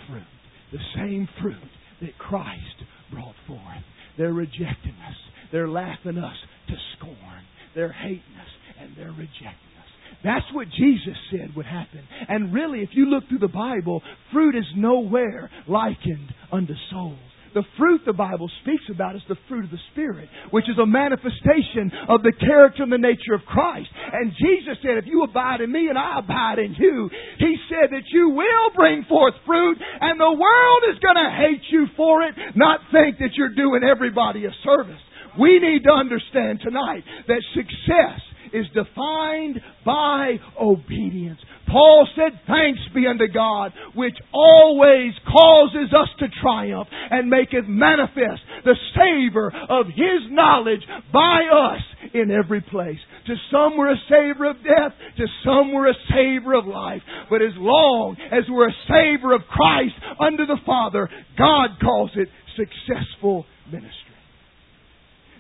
[0.08, 0.24] fruit.
[0.72, 1.56] The same fruit
[2.02, 3.84] that Christ brought forth.
[4.18, 5.16] They're rejecting us.
[5.52, 6.36] They're laughing us
[6.68, 7.44] to scorn.
[7.76, 8.48] They're hating us
[8.80, 9.90] and they're rejecting us.
[10.24, 12.02] That's what Jesus said would happen.
[12.28, 17.18] And really, if you look through the Bible, fruit is nowhere likened unto souls.
[17.54, 20.86] The fruit the Bible speaks about is the fruit of the Spirit, which is a
[20.86, 23.90] manifestation of the character and the nature of Christ.
[23.92, 27.10] And Jesus said, if you abide in me and I abide in you,
[27.40, 31.64] He said that you will bring forth fruit and the world is going to hate
[31.72, 35.02] you for it, not think that you're doing everybody a service.
[35.40, 38.20] We need to understand tonight that success
[38.54, 41.40] is defined by obedience.
[41.72, 48.42] Paul said, Thanks be unto God, which always causes us to triumph and maketh manifest
[48.66, 50.82] the savor of His knowledge
[51.14, 51.82] by us
[52.14, 53.00] in every place.
[53.28, 57.02] To some we're a savor of death, to some we're a savor of life.
[57.30, 62.28] But as long as we're a savor of Christ under the Father, God calls it
[62.58, 63.96] successful ministry.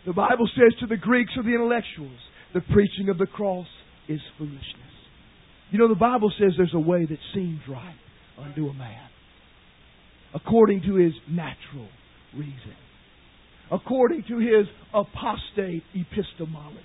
[0.05, 2.17] The Bible says to the Greeks or the intellectuals,
[2.53, 3.67] the preaching of the cross
[4.07, 4.90] is foolishness.
[5.71, 7.95] You know, the Bible says there's a way that seems right
[8.37, 9.09] unto a man,
[10.35, 11.87] according to his natural
[12.35, 12.75] reason,
[13.71, 16.77] according to his apostate epistemology.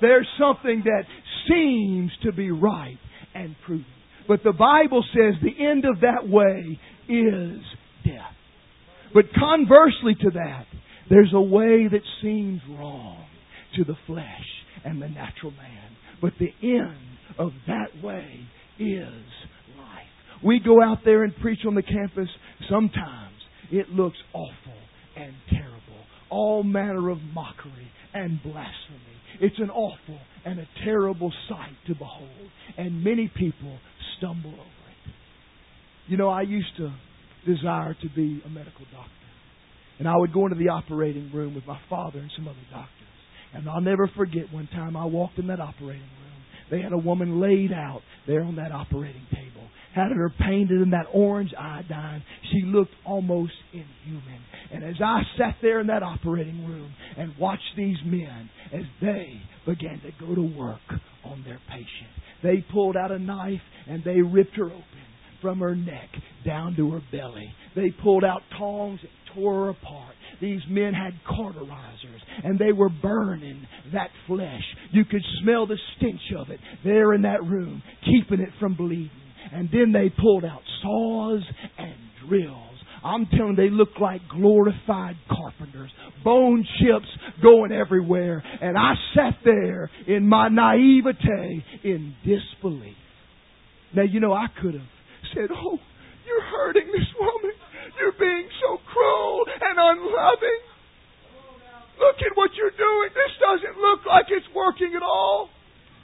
[0.00, 1.02] There's something that
[1.48, 2.98] seems to be right
[3.34, 3.86] and prudent.
[4.26, 7.60] But the Bible says the end of that way is
[8.04, 8.34] death.
[9.12, 10.64] But conversely to that,
[11.10, 13.26] there's a way that seems wrong
[13.76, 14.24] to the flesh
[14.84, 15.96] and the natural man.
[16.20, 18.46] But the end of that way
[18.78, 19.24] is
[19.78, 20.42] life.
[20.44, 22.28] We go out there and preach on the campus.
[22.68, 23.34] Sometimes
[23.70, 24.78] it looks awful
[25.16, 25.78] and terrible.
[26.30, 29.18] All manner of mockery and blasphemy.
[29.40, 32.50] It's an awful and a terrible sight to behold.
[32.76, 33.78] And many people
[34.18, 35.12] stumble over it.
[36.08, 36.92] You know, I used to
[37.46, 39.10] desire to be a medical doctor.
[39.98, 42.90] And I would go into the operating room with my father and some other doctors.
[43.54, 46.21] And I'll never forget one time I walked in that operating room.
[46.70, 49.68] They had a woman laid out there on that operating table.
[49.94, 52.22] Had her painted in that orange iodine.
[52.50, 54.40] She looked almost inhuman.
[54.72, 59.40] And as I sat there in that operating room and watched these men as they
[59.66, 60.80] began to go to work
[61.24, 62.10] on their patient,
[62.42, 64.84] they pulled out a knife and they ripped her open
[65.42, 66.08] from her neck
[66.46, 67.52] down to her belly.
[67.74, 70.14] They pulled out tongs and tore her apart.
[70.42, 74.62] These men had cauterizers and they were burning that flesh.
[74.90, 79.10] You could smell the stench of it there in that room, keeping it from bleeding.
[79.52, 81.42] And then they pulled out saws
[81.78, 81.94] and
[82.28, 82.58] drills.
[83.04, 85.90] I'm telling you, they look like glorified carpenters.
[86.24, 87.06] Bone chips
[87.40, 88.42] going everywhere.
[88.60, 92.96] And I sat there in my naivete in disbelief.
[93.94, 94.82] Now, you know, I could have
[95.34, 95.78] said, Oh,
[96.26, 97.51] you're hurting this woman.
[98.02, 100.62] You're being so cruel and unloving.
[102.00, 103.10] Look at what you're doing.
[103.14, 105.50] This doesn't look like it's working at all.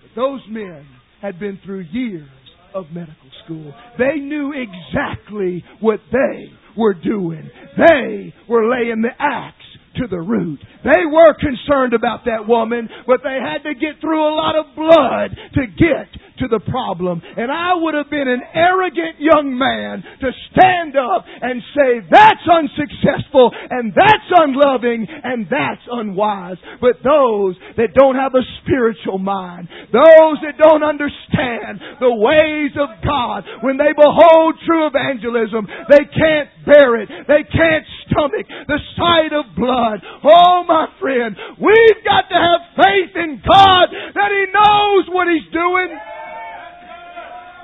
[0.02, 0.86] But those men
[1.20, 2.28] had been through years
[2.72, 3.74] of medical school.
[3.98, 7.50] They knew exactly what they were doing.
[7.76, 9.56] They were laying the axe
[9.96, 10.60] to the root.
[10.84, 14.66] They were concerned about that woman, but they had to get through a lot of
[14.76, 16.06] blood to get
[16.40, 17.22] to the problem.
[17.24, 22.46] And I would have been an arrogant young man to stand up and say, that's
[22.46, 26.56] unsuccessful, and that's unloving, and that's unwise.
[26.80, 32.88] But those that don't have a spiritual mind, those that don't understand the ways of
[33.02, 37.08] God, when they behold true evangelism, they can't bear it.
[37.26, 39.98] They can't stomach the sight of blood.
[40.24, 45.48] Oh, my friend, we've got to have faith in God that He knows what He's
[45.52, 45.98] doing.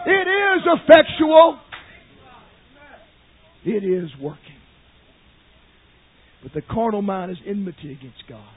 [0.07, 1.59] It is effectual.
[3.65, 4.41] It is working.
[6.43, 8.55] But the carnal mind is enmity against God,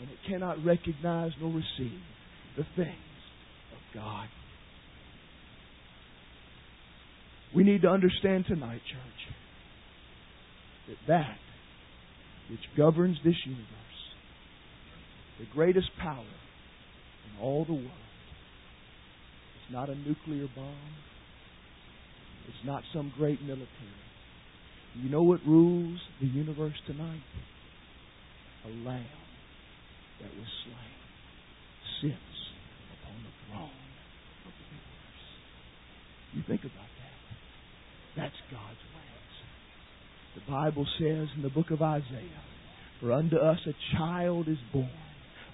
[0.00, 2.00] and it cannot recognize nor receive
[2.56, 2.94] the things
[3.72, 4.28] of God.
[7.54, 9.34] We need to understand tonight, church,
[10.88, 11.38] that that
[12.48, 13.66] which governs this universe,
[15.40, 18.05] the greatest power in all the world,
[19.66, 20.94] it's not a nuclear bomb.
[22.46, 23.66] It's not some great military.
[24.94, 27.22] You know what rules the universe tonight?
[28.64, 29.04] A lamb
[30.22, 30.94] that was slain
[32.00, 32.36] sits
[32.94, 33.90] upon the throne
[34.46, 35.26] of the universe.
[36.34, 38.22] You think about that.
[38.22, 39.16] That's God's ways.
[40.36, 42.44] The Bible says in the book of Isaiah,
[43.00, 44.88] For unto us a child is born,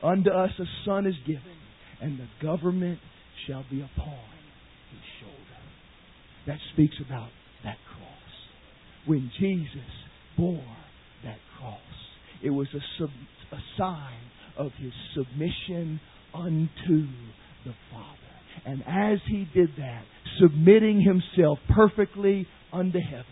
[0.03, 1.57] unto us a son is given,
[2.01, 2.99] and the government
[3.47, 4.29] shall be upon
[4.91, 5.61] his shoulder.
[6.47, 7.31] That speaks about
[7.65, 8.09] that cross.
[9.07, 9.81] When Jesus
[10.37, 10.77] bore
[11.25, 11.81] that cross,
[12.43, 13.11] it was a, sub,
[13.53, 14.19] a sign
[14.57, 16.01] of his submission
[16.35, 17.07] unto
[17.65, 18.17] the Father.
[18.67, 20.03] And as he did that,
[20.41, 23.25] submitting himself perfectly unto heaven,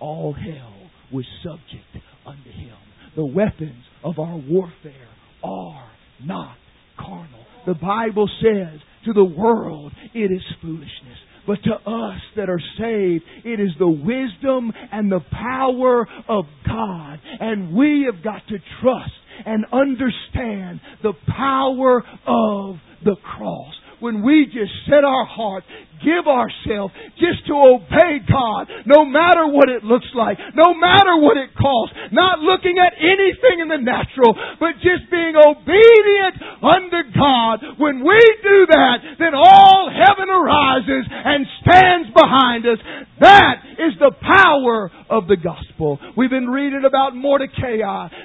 [0.00, 0.74] all hell
[1.12, 2.76] was subject unto him.
[3.16, 5.08] The weapons of our warfare
[5.44, 5.90] are
[6.24, 6.56] not
[6.98, 7.44] carnal.
[7.66, 11.18] The Bible says to the world, it is foolishness.
[11.46, 17.18] But to us that are saved, it is the wisdom and the power of God.
[17.40, 19.10] And we have got to trust
[19.44, 25.62] and understand the power of the cross when we just set our heart,
[26.04, 31.38] give ourselves just to obey God, no matter what it looks like, no matter what
[31.38, 37.78] it costs, not looking at anything in the natural, but just being obedient unto God.
[37.78, 42.78] When we do that, then all heaven arises and stands behind us.
[43.20, 45.98] That is the power of the gospel.
[46.16, 47.78] We've been reading about Mordecai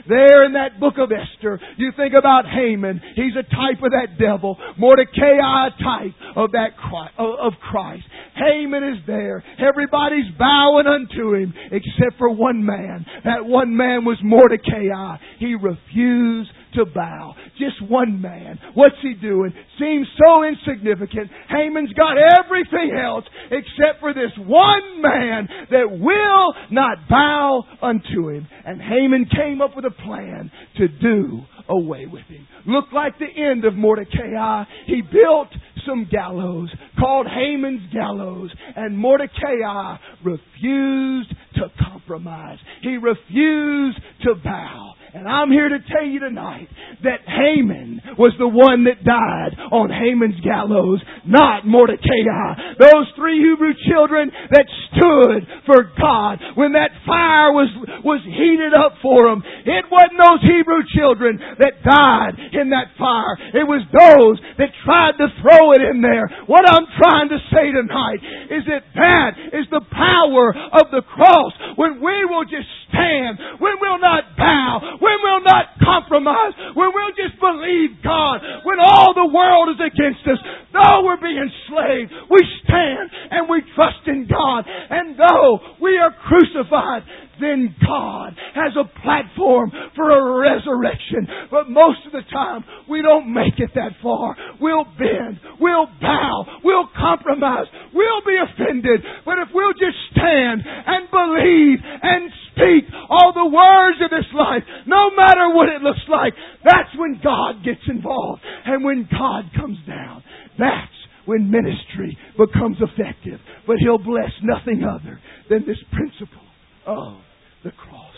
[0.07, 1.59] there in that book of Esther.
[1.77, 3.01] You think about Haman.
[3.15, 4.57] He's a type of that devil.
[4.77, 6.73] Mordecai a type of that
[7.17, 8.03] of Christ.
[8.35, 9.43] Haman is there.
[9.59, 13.05] Everybody's bowing unto him except for one man.
[13.25, 15.17] That one man was Mordecai.
[15.39, 17.33] He refused to bow.
[17.57, 18.59] Just one man.
[18.73, 19.53] What's he doing?
[19.79, 21.29] Seems so insignificant.
[21.49, 28.47] Haman's got everything else except for this one man that will not bow unto him.
[28.65, 32.47] And Haman came up with a plan to do away with him.
[32.65, 34.63] Looked like the end of Mordecai.
[34.85, 35.49] He built
[35.85, 36.69] some gallows
[36.99, 42.59] called Haman's gallows and Mordecai refused to compromise.
[42.81, 44.93] He refused to bow.
[45.17, 46.69] And I'm here to tell you tonight
[47.01, 52.77] that Haman was the one that died on Haman's gallows, not Mordecai.
[52.77, 57.65] Those three Hebrew children that stood for God when that fire was,
[58.05, 63.41] was heated up for them, it wasn't those Hebrew children that died in that fire.
[63.57, 66.29] It was those that tried to throw it in there.
[66.45, 68.21] What I'm trying to say tonight
[68.53, 73.81] is that that is the power of the cross when we will just stand, when
[73.81, 79.31] we'll not bow, when we'll not compromise, when we'll just believe God, when all the
[79.31, 80.39] world is against us,
[80.75, 84.67] though we're being enslaved, we stand and we trust in God.
[84.67, 87.03] And though we are crucified,
[87.39, 91.27] then God has a platform for a resurrection.
[91.51, 94.35] But most of the time, we don't make it that far.
[94.59, 95.39] We'll bend.
[95.59, 96.45] We'll bow.
[96.63, 97.67] We'll compromise.
[97.93, 99.01] We'll be offended.
[99.23, 104.63] But if we'll just stand and believe and speak all the words of this life,
[104.85, 106.33] no matter what it looks like,
[106.65, 108.41] that's when God gets involved.
[108.65, 110.23] And when God comes down,
[110.57, 113.39] that's when ministry becomes effective.
[113.67, 116.47] But He'll bless nothing other than this principle
[116.85, 117.21] of
[117.63, 118.15] the cross.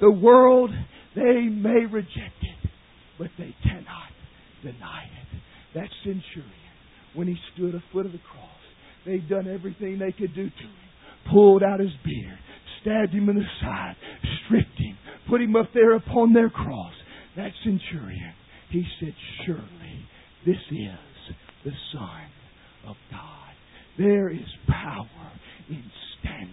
[0.00, 0.70] The world,
[1.14, 2.70] they may reject it,
[3.18, 4.10] but they cannot
[4.62, 5.40] deny it.
[5.74, 6.50] That centurion,
[7.14, 8.48] when he stood a foot of the cross,
[9.06, 10.70] they'd done everything they could do to him.
[11.30, 12.38] Pulled out his beard,
[12.82, 13.96] stabbed him in the side,
[14.44, 14.96] stripped him,
[15.28, 16.92] put him up there upon their cross.
[17.36, 18.34] That centurion,
[18.70, 19.14] he said,
[19.46, 20.06] Surely
[20.44, 23.54] this is the Son of God.
[23.98, 25.32] There is power
[25.68, 25.84] in
[26.20, 26.48] standing.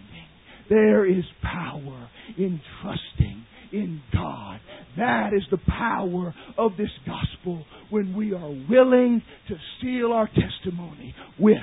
[0.70, 4.60] There is power in trusting in God.
[4.98, 11.16] That is the power of this gospel when we are willing to seal our testimony
[11.40, 11.58] with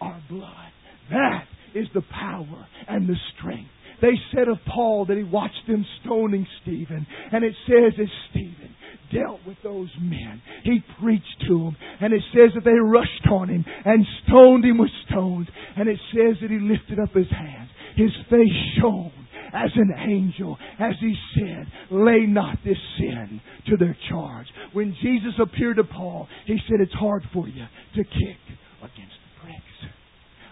[0.00, 0.72] our blood.
[1.10, 3.70] That is the power and the strength.
[4.04, 8.76] They said of Paul that he watched them stoning Stephen, and it says that Stephen
[9.10, 13.48] dealt with those men, he preached to them, and it says that they rushed on
[13.48, 17.70] him and stoned him with stones, and it says that he lifted up his hands.
[17.96, 23.96] His face shone as an angel as he said, Lay not this sin to their
[24.10, 24.48] charge.
[24.74, 27.64] When Jesus appeared to Paul, he said, It's hard for you
[27.96, 28.40] to kick
[28.82, 29.92] against the pricks.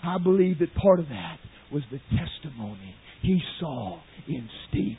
[0.03, 1.37] I believe that part of that
[1.71, 4.97] was the testimony he saw in Stephen,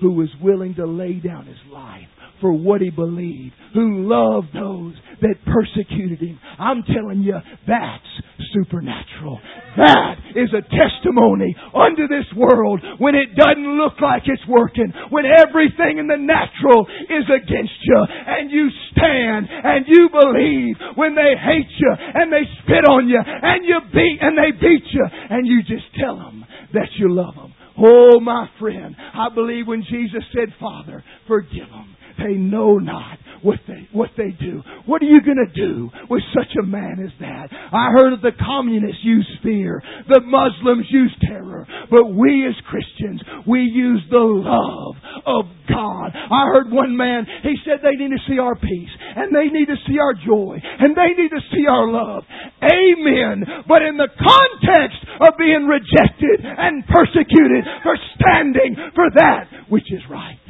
[0.00, 2.08] who was willing to lay down his life
[2.40, 6.38] for what he believed, who loved those that persecuted him.
[6.58, 7.34] I'm telling you,
[7.66, 8.12] that's
[8.52, 9.40] supernatural.
[9.76, 15.24] That is a testimony unto this world when it doesn't look like it's working, when
[15.24, 21.34] everything in the natural is against you, and you stand and you believe when they
[21.38, 25.46] hate you and they spit on you and you beat and they beat you and
[25.46, 26.44] you just tell them
[26.74, 27.54] that you love them.
[27.78, 31.96] Oh, my friend, I believe when Jesus said, Father, forgive them.
[32.18, 34.62] They know not what they, what they do.
[34.86, 37.52] What are you going to do with such a man as that?
[37.52, 39.82] I heard of the communists use fear.
[40.08, 41.68] The Muslims use terror.
[41.90, 44.96] But we as Christians, we use the love
[45.28, 46.16] of God.
[46.16, 49.68] I heard one man, he said they need to see our peace and they need
[49.68, 52.24] to see our joy and they need to see our love.
[52.64, 53.44] Amen.
[53.68, 60.00] But in the context of being rejected and persecuted for standing for that which is
[60.08, 60.40] right.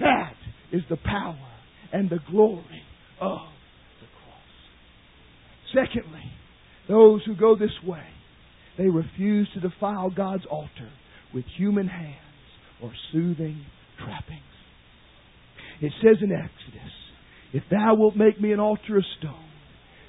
[0.00, 0.34] That
[0.70, 1.51] is the power
[1.92, 2.82] and the glory
[3.20, 3.38] of
[4.00, 5.86] the cross.
[5.86, 6.32] Secondly,
[6.88, 8.04] those who go this way,
[8.78, 10.90] they refuse to defile God's altar
[11.34, 12.16] with human hands
[12.82, 13.64] or soothing
[13.98, 14.42] trappings.
[15.80, 16.92] It says in Exodus,
[17.52, 19.48] If thou wilt make me an altar of stone,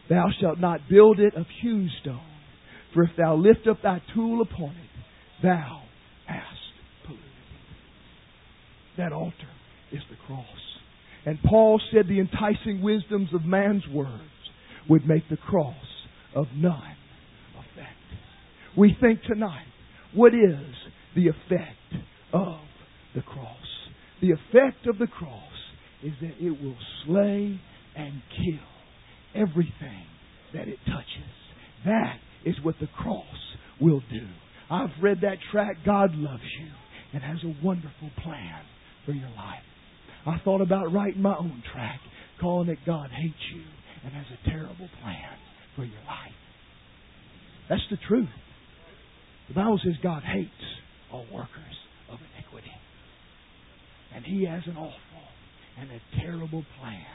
[0.09, 2.19] thou shalt not build it of hewn stone.
[2.93, 5.81] For if thou lift up thy tool upon it, thou
[6.27, 6.45] hast
[7.05, 8.97] polluted it.
[8.97, 9.33] That altar
[9.91, 10.45] is the cross.
[11.25, 14.11] And Paul said the enticing wisdoms of man's words
[14.89, 15.75] would make the cross
[16.35, 16.95] of none
[17.53, 17.89] effect.
[18.77, 19.65] We think tonight,
[20.13, 20.75] what is
[21.15, 22.03] the effect
[22.33, 22.59] of
[23.15, 23.47] the cross?
[24.21, 25.43] The effect of the cross
[26.03, 27.59] is that it will slay
[27.95, 30.05] and kill everything
[30.53, 31.33] that it touches.
[31.85, 33.23] That is what the cross
[33.79, 34.27] will do.
[34.69, 36.71] I've read that track, God Loves You,
[37.13, 38.61] and has a wonderful plan
[39.05, 39.63] for your life.
[40.25, 41.99] I thought about writing my own track,
[42.39, 43.63] calling it God Hates You
[44.03, 45.37] and has a terrible plan
[45.75, 46.35] for your life.
[47.69, 48.29] That's the truth.
[49.49, 50.49] The Bible says God hates
[51.11, 51.75] all workers
[52.11, 52.71] of iniquity.
[54.15, 55.27] And He has an awful
[55.79, 57.05] and a terrible plan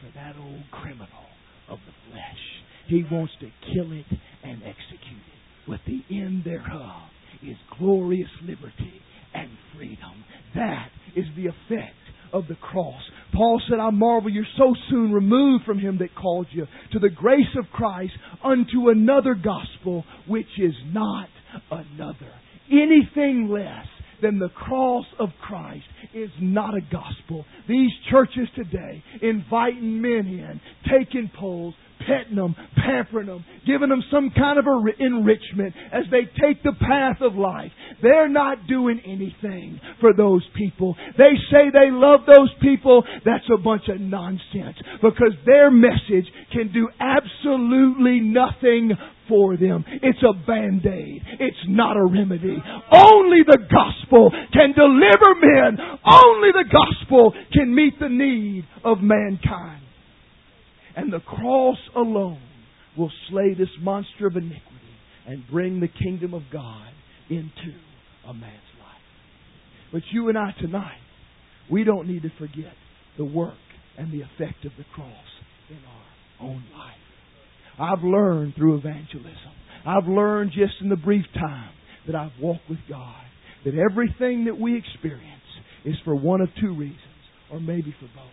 [0.00, 1.26] for that old criminal
[1.68, 2.42] of the flesh.
[2.88, 4.06] He wants to kill it
[4.42, 5.70] and execute it.
[5.70, 7.08] With the end thereof
[7.42, 9.00] is glorious liberty
[9.34, 10.24] and freedom.
[10.54, 11.94] That is the effect
[12.32, 13.02] of the cross.
[13.34, 17.08] Paul said, I marvel you're so soon removed from him that called you to the
[17.08, 18.12] grace of Christ
[18.44, 21.28] unto another gospel, which is not
[21.70, 22.32] another.
[22.70, 23.86] Anything less
[24.22, 27.44] than the cross of Christ is not a gospel.
[27.68, 31.74] These churches today inviting men in, taking polls,
[32.06, 34.66] petting them, pampering them, giving them some kind of
[34.98, 37.70] enrichment as they take the path of life.
[38.02, 40.96] They're not doing anything for those people.
[41.16, 43.04] They say they love those people.
[43.24, 48.92] That's a bunch of nonsense because their message can do absolutely nothing
[49.28, 49.84] for them.
[50.02, 51.22] It's a band-aid.
[51.40, 52.56] It's not a remedy.
[52.92, 55.78] Only the gospel can deliver men.
[56.04, 59.81] Only the gospel can meet the need of mankind.
[60.96, 62.42] And the cross alone
[62.96, 64.62] will slay this monster of iniquity
[65.26, 66.88] and bring the kingdom of God
[67.30, 67.74] into
[68.28, 69.92] a man's life.
[69.92, 71.00] But you and I tonight,
[71.70, 72.74] we don't need to forget
[73.16, 73.54] the work
[73.96, 75.08] and the effect of the cross
[75.70, 76.96] in our own life.
[77.78, 79.52] I've learned through evangelism.
[79.86, 81.72] I've learned just in the brief time
[82.06, 83.22] that I've walked with God
[83.64, 85.22] that everything that we experience
[85.84, 86.98] is for one of two reasons,
[87.50, 88.32] or maybe for both.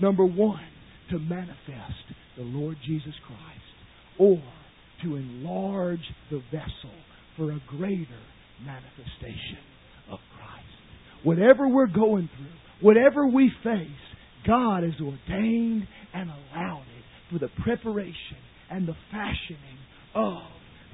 [0.00, 0.60] Number one,
[1.10, 2.04] to manifest
[2.36, 4.42] the Lord Jesus Christ, or
[5.02, 6.00] to enlarge
[6.30, 6.94] the vessel
[7.36, 8.22] for a greater
[8.64, 9.64] manifestation
[10.10, 11.24] of Christ.
[11.24, 13.88] Whatever we're going through, whatever we face,
[14.46, 18.38] God has ordained and allowed it for the preparation
[18.70, 19.78] and the fashioning
[20.14, 20.42] of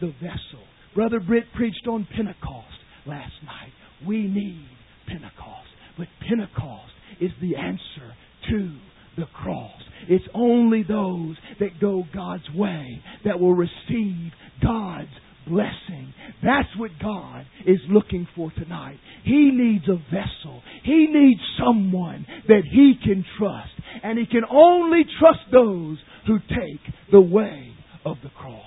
[0.00, 0.64] the vessel.
[0.94, 2.66] Brother Britt preached on Pentecost
[3.06, 3.72] last night.
[4.06, 4.68] We need
[5.06, 5.68] Pentecost.
[5.98, 8.14] But Pentecost is the answer
[8.50, 8.76] to
[9.16, 9.80] the cross.
[10.08, 14.32] It's only those that go God's way that will receive
[14.62, 15.10] God's
[15.46, 16.12] blessing.
[16.42, 18.98] That's what God is looking for tonight.
[19.24, 20.62] He needs a vessel.
[20.84, 23.70] He needs someone that he can trust.
[24.02, 26.80] And he can only trust those who take
[27.12, 27.72] the way
[28.04, 28.62] of the cross.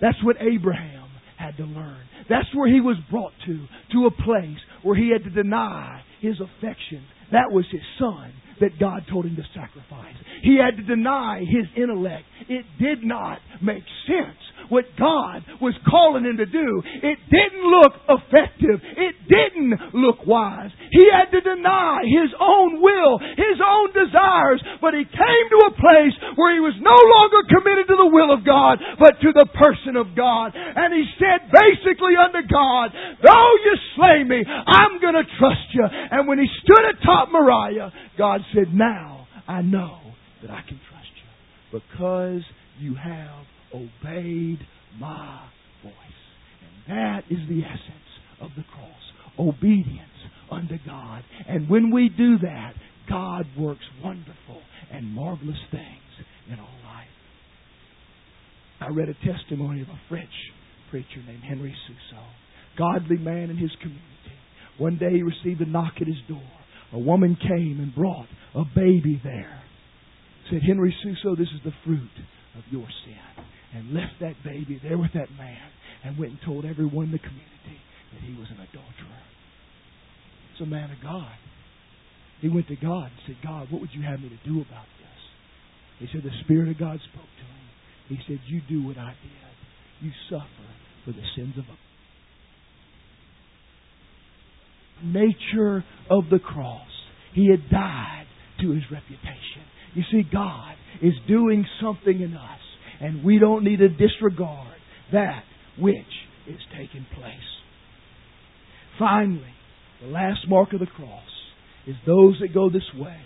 [0.00, 1.08] That's what Abraham
[1.38, 2.00] had to learn.
[2.28, 6.36] That's where he was brought to, to a place where he had to deny his
[6.40, 7.04] affection.
[7.30, 8.32] That was his son
[8.62, 10.14] that God told him to sacrifice.
[10.42, 12.24] He had to deny his intellect.
[12.48, 14.38] It did not make sense
[14.68, 16.82] what God was calling him to do.
[17.02, 18.78] It didn't look effective.
[18.82, 20.70] It didn't look wise.
[20.90, 25.76] He had to deny his own will, his own desires, but he came to a
[25.76, 29.48] place where he was no longer committed to the will of God, but to the
[29.56, 30.52] person of God.
[30.54, 32.92] And he said basically unto God,
[33.22, 35.86] though you slay me, I'm going to trust you.
[35.86, 39.98] And when he stood atop Moriah, God said, now I know
[40.42, 42.42] that I can trust you because
[42.78, 44.58] you have obeyed
[44.98, 45.48] my
[45.82, 45.94] voice.
[46.88, 48.90] And that is the essence of the cross.
[49.38, 50.08] Obedience
[50.50, 51.22] unto God.
[51.48, 52.74] And when we do that,
[53.08, 54.60] God works wonderful
[54.92, 57.08] and marvelous things in our life.
[58.80, 60.28] I read a testimony of a French
[60.90, 62.22] preacher named Henry Suso,
[62.76, 64.02] godly man in his community.
[64.78, 66.42] One day he received a knock at his door.
[66.92, 69.62] A woman came and brought a baby there.
[70.50, 72.10] Said, Henry Suso, this is the fruit
[72.56, 73.31] of your sin
[73.74, 75.68] and left that baby there with that man
[76.04, 77.80] and went and told everyone in the community
[78.12, 79.24] that he was an adulterer.
[80.52, 81.32] It's a man of God.
[82.40, 84.88] He went to God and said, God, what would you have me to do about
[84.98, 85.20] this?
[86.00, 87.66] He said, the Spirit of God spoke to him.
[88.08, 89.54] He said, You do what I did.
[90.04, 90.68] You suffer
[91.04, 91.92] for the sins of others.
[95.04, 96.88] nature of the cross.
[97.34, 98.26] He had died
[98.60, 99.64] to his reputation.
[99.94, 102.60] You see, God is doing something in us
[103.02, 104.76] and we don't need to disregard
[105.12, 105.42] that
[105.78, 105.96] which
[106.48, 107.34] is taking place.
[108.98, 109.54] Finally,
[110.00, 111.22] the last mark of the cross
[111.86, 113.20] is those that go this way.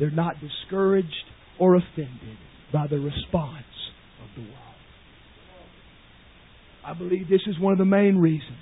[0.00, 1.12] They're not discouraged
[1.60, 2.38] or offended
[2.72, 3.64] by the response
[4.22, 4.54] of the world.
[6.86, 8.56] I believe this is one of the main reasons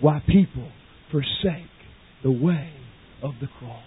[0.00, 0.68] why people
[1.12, 1.70] forsake
[2.24, 2.70] the way
[3.22, 3.82] of the cross.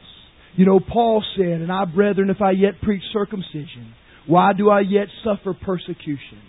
[0.56, 3.94] You know, Paul said, And I, brethren, if I yet preach circumcision,
[4.28, 6.42] why do I yet suffer persecution?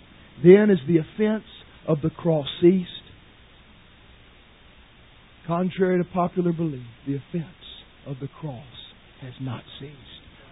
[0.43, 1.45] Then is the offense
[1.87, 2.89] of the cross ceased.
[5.47, 7.45] Contrary to popular belief, the offense
[8.07, 8.63] of the cross
[9.21, 9.93] has not ceased.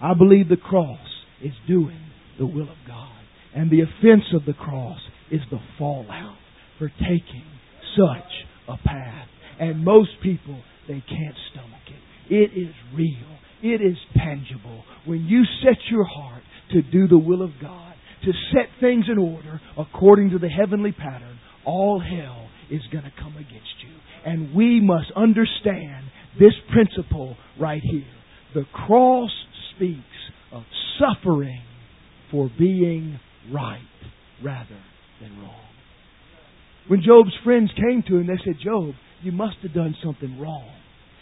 [0.02, 1.00] I believe the cross
[1.44, 2.00] is doing
[2.38, 3.10] the will of God.
[3.56, 5.00] And the offense of the cross
[5.32, 6.38] is the fallout
[6.80, 7.46] for taking
[7.96, 8.32] such
[8.68, 9.28] a path.
[9.60, 12.34] And most people, they can't stomach it.
[12.34, 13.38] It is real.
[13.62, 14.84] It is tangible.
[15.06, 16.43] When you set your heart
[16.74, 17.94] to do the will of God,
[18.26, 23.12] to set things in order according to the heavenly pattern, all hell is going to
[23.20, 23.94] come against you.
[24.26, 26.06] And we must understand
[26.40, 28.04] this principle right here.
[28.54, 29.32] The cross
[29.76, 30.00] speaks
[30.52, 30.64] of
[31.00, 31.64] suffering
[32.32, 33.20] for being
[33.52, 33.82] right
[34.44, 34.80] rather
[35.22, 35.60] than wrong.
[36.88, 40.70] When Job's friends came to him, they said, Job, you must have done something wrong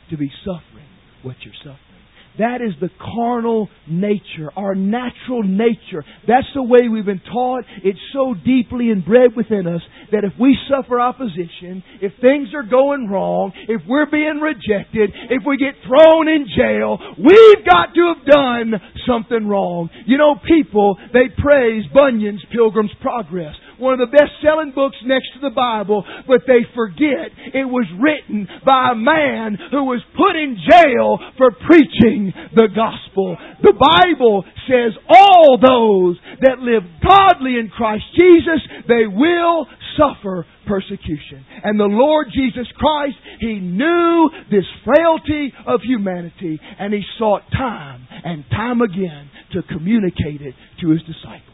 [0.10, 0.88] to be suffering
[1.24, 1.91] what you're suffering.
[2.40, 6.04] That is the carnal nature, our natural nature.
[6.28, 7.66] That's the way we've been taught.
[7.84, 13.10] It's so deeply inbred within us that if we suffer opposition, if things are going
[13.10, 18.26] wrong, if we're being rejected, if we get thrown in jail, we've got to have
[18.26, 18.74] done
[19.06, 19.90] something wrong.
[20.06, 23.56] You know, people, they praise Bunyan's Pilgrim's Progress.
[23.82, 27.90] One of the best selling books next to the Bible, but they forget it was
[27.98, 33.36] written by a man who was put in jail for preaching the gospel.
[33.62, 39.66] The Bible says all those that live godly in Christ Jesus, they will
[39.98, 41.46] suffer persecution.
[41.64, 48.08] And the Lord Jesus Christ, He knew this frailty of humanity and He sought time
[48.24, 51.51] and time again to communicate it to His disciples.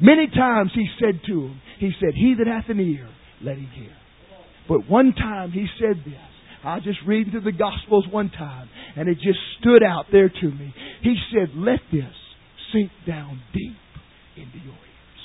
[0.00, 3.08] Many times He said to him, He said, He that hath an ear,
[3.42, 3.94] let him hear.
[4.68, 6.14] But one time He said this.
[6.64, 10.46] I just read through the Gospels one time, and it just stood out there to
[10.50, 10.74] me.
[11.02, 12.12] He said, Let this
[12.72, 13.76] sink down deep
[14.36, 15.22] into your ears.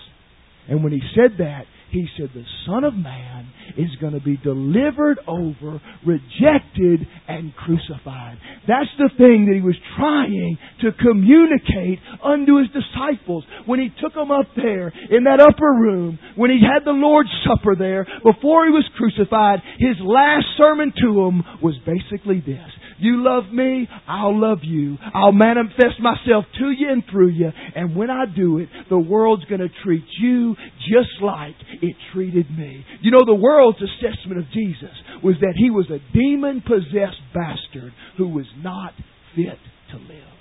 [0.69, 4.37] And when he said that, he said, The Son of Man is going to be
[4.37, 8.37] delivered over, rejected, and crucified.
[8.67, 14.13] That's the thing that he was trying to communicate unto his disciples when he took
[14.13, 18.65] them up there in that upper room, when he had the Lord's Supper there, before
[18.65, 19.59] he was crucified.
[19.77, 22.71] His last sermon to them was basically this
[23.01, 24.97] you love me, I'll love you.
[25.13, 27.49] I'll manifest myself to you and through you.
[27.75, 32.49] And when I do it, the world's going to treat you just like it treated
[32.49, 32.85] me.
[33.01, 37.93] You know, the world's assessment of Jesus was that he was a demon possessed bastard
[38.17, 38.93] who was not
[39.35, 39.59] fit
[39.91, 40.31] to live.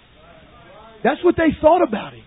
[1.02, 2.24] That's what they thought about him.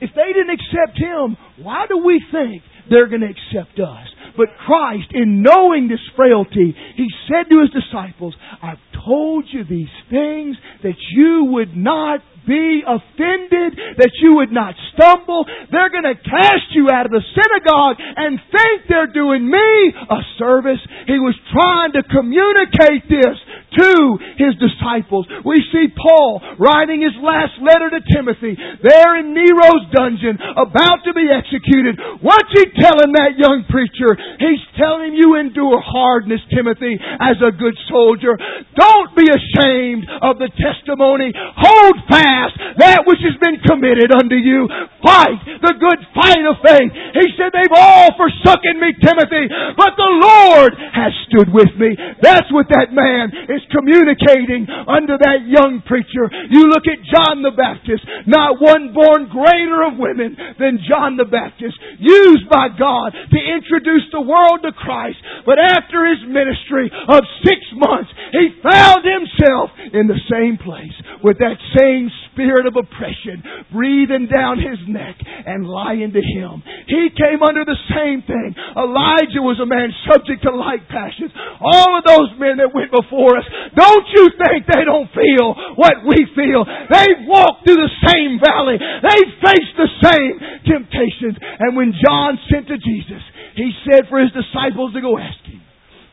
[0.00, 4.06] If they didn't accept him, why do we think they're going to accept us?
[4.36, 9.92] But Christ, in knowing this frailty, He said to His disciples, I've told you these
[10.10, 15.46] things that you would not be offended, that you would not stumble.
[15.72, 20.20] They're going to cast you out of the synagogue and think they're doing me a
[20.38, 20.80] service.
[21.08, 23.36] He was trying to communicate this
[23.80, 23.90] to
[24.38, 25.26] his disciples.
[25.42, 31.12] We see Paul writing his last letter to Timothy there in Nero's dungeon about to
[31.12, 31.98] be executed.
[32.22, 34.14] What's he telling that young preacher?
[34.38, 38.38] He's telling you endure hardness, Timothy, as a good soldier.
[38.76, 41.32] Don't be ashamed of the testimony.
[41.34, 42.33] Hold fast
[42.78, 44.66] that which has been committed unto you.
[45.02, 46.90] Fight the good fight of faith.
[46.90, 51.96] He said, they've all forsaken me, Timothy, but the Lord has stood with me.
[52.20, 56.28] That's what that man is communicating under that young preacher.
[56.50, 61.28] You look at John the Baptist, not one born greater of women than John the
[61.28, 65.18] Baptist, used by God to introduce the world to Christ.
[65.46, 71.38] But after his ministry of six months, he found himself in the same place with
[71.38, 76.62] that same spirit of oppression breathing down his neck and lying to him.
[76.90, 78.54] He came under the same thing.
[78.76, 81.30] Elijah was a man subject to like passions.
[81.62, 86.02] All of those men that went before us, don't you think they don't feel what
[86.04, 86.66] we feel?
[86.66, 88.76] They've walked through the same valley.
[88.78, 90.32] They've faced the same
[90.66, 91.38] temptations.
[91.38, 93.22] And when John sent to Jesus,
[93.54, 95.62] he said for his disciples to go ask him,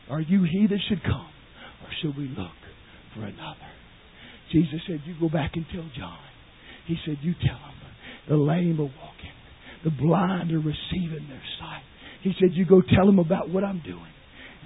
[0.08, 1.28] Are you he that should come?
[1.82, 2.54] Or should we look
[3.14, 3.71] for another?
[4.52, 6.18] Jesus said, You go back and tell John.
[6.86, 7.78] He said, You tell him.
[8.28, 9.36] The lame are walking.
[9.84, 11.82] The blind are receiving their sight.
[12.22, 14.12] He said, You go tell him about what I'm doing.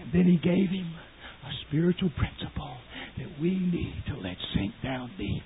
[0.00, 0.92] And then he gave him
[1.44, 2.76] a spiritual principle
[3.18, 5.42] that we need to let sink down deep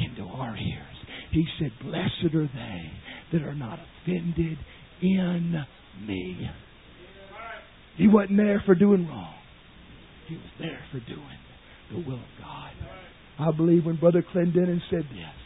[0.00, 0.96] into our ears.
[1.30, 2.92] He said, Blessed are they
[3.32, 4.58] that are not offended
[5.00, 5.64] in
[6.06, 6.50] me.
[7.96, 9.34] He wasn't there for doing wrong.
[10.28, 11.38] He was there for doing
[11.90, 12.72] the will of God.
[13.42, 15.36] I believe when Brother Clendenin said this,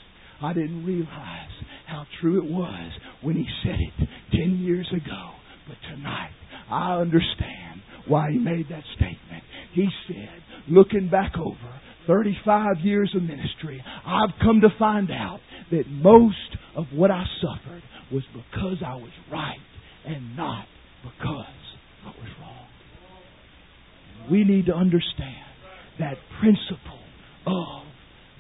[0.43, 1.51] I didn't realize
[1.87, 2.93] how true it was
[3.23, 5.31] when he said it ten years ago.
[5.67, 6.33] But tonight,
[6.71, 9.43] I understand why he made that statement.
[9.73, 15.41] He said, looking back over 35 years of ministry, I've come to find out
[15.71, 16.37] that most
[16.77, 17.83] of what I suffered
[18.13, 19.59] was because I was right
[20.07, 20.67] and not
[21.03, 21.47] because
[22.05, 22.67] I was wrong.
[24.31, 25.35] We need to understand
[25.99, 27.01] that principle
[27.47, 27.86] of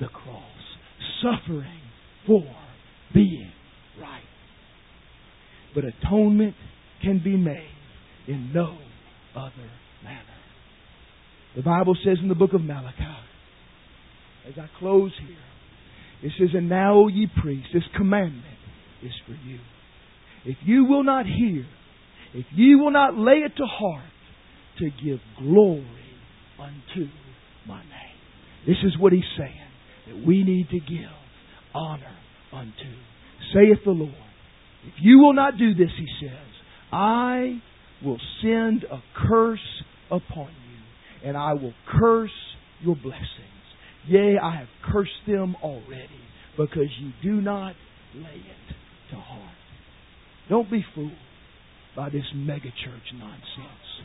[0.00, 0.42] the cross.
[1.22, 1.80] Suffering
[2.26, 2.44] for
[3.14, 3.50] being
[4.00, 4.22] right.
[5.74, 6.54] But atonement
[7.02, 7.70] can be made
[8.26, 8.76] in no
[9.34, 9.70] other
[10.02, 10.22] manner.
[11.54, 13.04] The Bible says in the book of Malachi,
[14.48, 15.36] as I close here,
[16.22, 18.44] it says, And now, ye priests, this commandment
[19.02, 19.58] is for you.
[20.44, 21.66] If you will not hear,
[22.34, 24.04] if you will not lay it to heart,
[24.78, 25.84] to give glory
[26.58, 27.08] unto
[27.66, 28.66] my name.
[28.66, 29.65] This is what he's saying
[30.06, 31.10] that we need to give
[31.74, 32.16] honor
[32.52, 32.94] unto.
[33.52, 34.12] Saith the Lord.
[34.86, 36.46] If you will not do this, he says,
[36.92, 37.60] I
[38.04, 42.30] will send a curse upon you, and I will curse
[42.80, 43.20] your blessings.
[44.06, 46.20] Yea, I have cursed them already,
[46.56, 47.74] because you do not
[48.14, 49.56] lay it to heart.
[50.48, 51.10] Don't be fooled.
[51.96, 54.04] by this megachurch nonsense.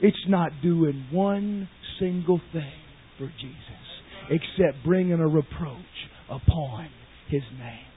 [0.00, 2.80] It's not doing one single thing
[3.18, 3.87] for Jesus
[4.30, 5.76] except bringing a reproach
[6.30, 6.88] upon
[7.28, 7.88] his name.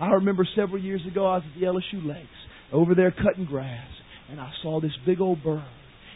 [0.00, 2.28] I remember several years ago I was at the LSU Lakes
[2.72, 3.88] over there cutting grass
[4.30, 5.64] and I saw this big old bird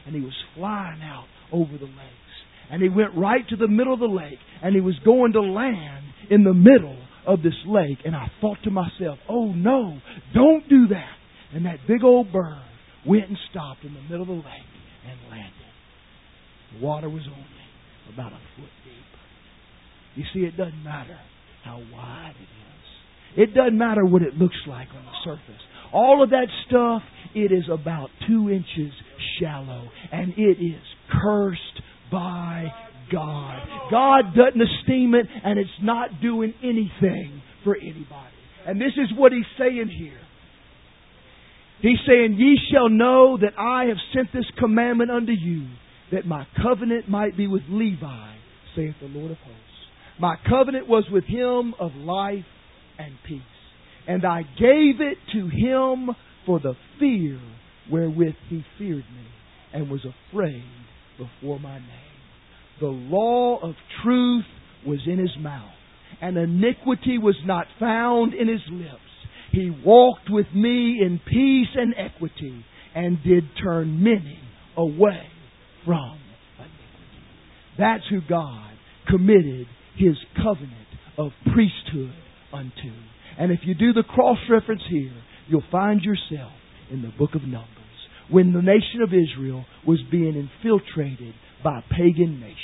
[0.07, 2.33] and he was flying out over the lakes
[2.71, 5.41] and he went right to the middle of the lake and he was going to
[5.41, 9.99] land in the middle of this lake and I thought to myself, "Oh no,
[10.35, 11.17] don't do that."
[11.55, 12.63] And that big old bird
[13.07, 14.73] went and stopped in the middle of the lake
[15.09, 15.53] and landed.
[16.73, 19.02] The water was only about a foot deep.
[20.15, 21.19] You see, it doesn't matter
[21.65, 23.49] how wide it is.
[23.49, 25.63] It doesn't matter what it looks like on the surface.
[25.93, 27.03] All of that stuff,
[27.35, 28.93] it is about two inches
[29.41, 32.67] shallow, and it is cursed by
[33.11, 33.91] God.
[33.91, 38.37] God doesn't esteem it, and it's not doing anything for anybody.
[38.67, 40.21] And this is what he's saying here.
[41.81, 45.67] He's saying, Ye shall know that I have sent this commandment unto you,
[46.13, 48.35] that my covenant might be with Levi,
[48.77, 49.72] saith the Lord of hosts.
[50.21, 52.45] My covenant was with him of life
[52.99, 53.41] and peace.
[54.07, 56.11] And I gave it to him
[56.47, 57.41] for the fear
[57.91, 59.27] wherewith he feared me,
[59.73, 60.65] and was afraid
[61.19, 61.89] before my name.
[62.81, 64.45] The law of truth
[64.87, 65.71] was in his mouth,
[66.21, 68.99] and iniquity was not found in his lips.
[69.53, 74.39] He walked with me in peace and equity, and did turn many
[74.77, 75.27] away
[75.85, 76.19] from
[76.59, 77.23] iniquity.
[77.79, 78.71] That's who God
[79.09, 80.89] committed his covenant
[81.19, 82.15] of priesthood
[82.53, 82.93] unto.
[83.39, 85.13] And if you do the cross reference here,
[85.49, 86.53] you'll find yourself
[86.91, 87.69] in the book of Numbers
[88.31, 92.57] when the nation of Israel was being infiltrated by pagan nations.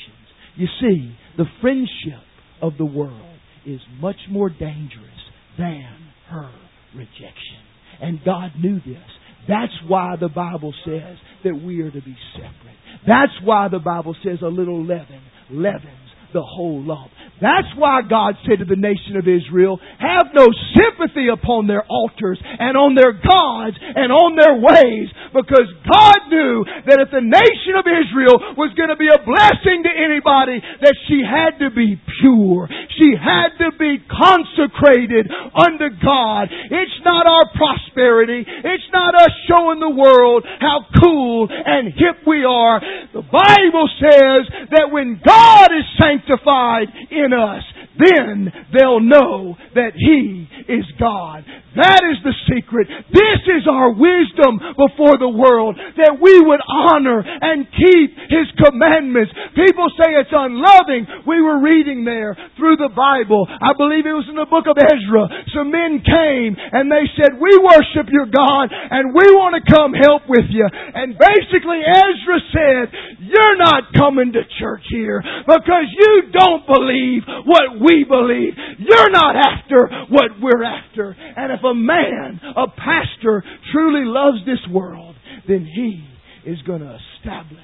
[0.56, 2.24] You see, the friendship
[2.60, 5.20] of the world is much more dangerous
[5.58, 5.86] than
[6.30, 6.50] her
[6.94, 7.62] rejection.
[8.00, 9.08] And God knew this.
[9.46, 12.76] That's why the Bible says that we are to be separate.
[13.06, 15.20] That's why the Bible says a little leaven
[15.50, 17.10] leavens the whole lump.
[17.40, 22.36] That's why God said to the nation of Israel, have no sympathy upon their altars
[22.42, 27.78] and on their gods and on their ways, because God knew that if the nation
[27.78, 31.94] of Israel was going to be a blessing to anybody, that she had to be
[32.18, 32.66] pure.
[32.98, 36.50] She had to be consecrated unto God.
[36.50, 38.42] It's not our prosperity.
[38.42, 42.82] It's not us showing the world how cool and hip we are.
[43.14, 44.42] The Bible says
[44.74, 47.62] that when God is sanctified in in us,
[47.98, 51.44] then they'll know that He is God.
[51.76, 52.88] That is the secret.
[53.12, 59.30] This is our wisdom before the world, that we would honor and keep His commandments.
[59.54, 61.06] People say it's unloving.
[61.26, 63.46] We were reading there through the Bible.
[63.46, 65.24] I believe it was in the book of Ezra.
[65.54, 69.94] Some men came and they said, we worship your God and we want to come
[69.94, 70.66] help with you.
[70.66, 72.84] And basically Ezra said,
[73.22, 78.54] you're not coming to church here because you don't believe what we believe.
[78.78, 81.16] You're not after what we're after.
[81.36, 85.14] And if a man, a pastor, truly loves this world,
[85.46, 86.04] then he
[86.48, 87.58] is going to establish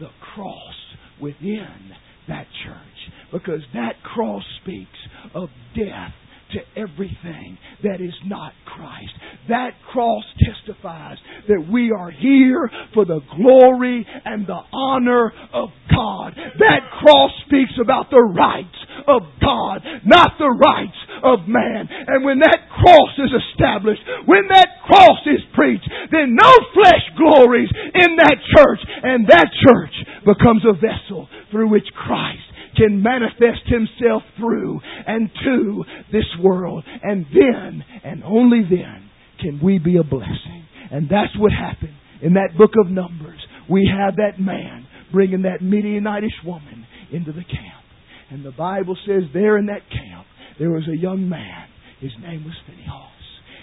[0.00, 0.74] the cross
[1.20, 1.92] within
[2.28, 3.32] that church.
[3.32, 4.88] Because that cross speaks
[5.34, 6.12] of death
[6.52, 9.12] to everything that is not Christ.
[9.48, 11.18] That cross testifies
[11.48, 16.34] that we are here for the glory and the honor of God.
[16.58, 18.75] That cross speaks about the rights
[19.06, 21.88] of God, not the rights of man.
[21.90, 27.70] And when that cross is established, when that cross is preached, then no flesh glories
[27.72, 29.94] in that church, and that church
[30.24, 32.42] becomes a vessel through which Christ
[32.76, 36.84] can manifest himself through and to this world.
[37.02, 40.64] And then, and only then, can we be a blessing.
[40.90, 43.40] And that's what happened in that book of Numbers.
[43.68, 47.75] We have that man bringing that Midianitish woman into the camp.
[48.30, 50.26] And the Bible says there in that camp,
[50.58, 51.68] there was a young man.
[52.00, 53.12] His name was Phinehas.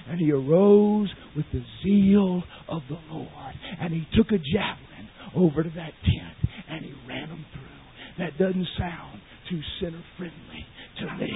[0.10, 3.54] And he arose with the zeal of the Lord.
[3.80, 6.38] And he took a javelin over to that tent
[6.70, 8.26] and he ran them through.
[8.26, 10.66] That doesn't sound too sinner friendly
[11.00, 11.32] to me.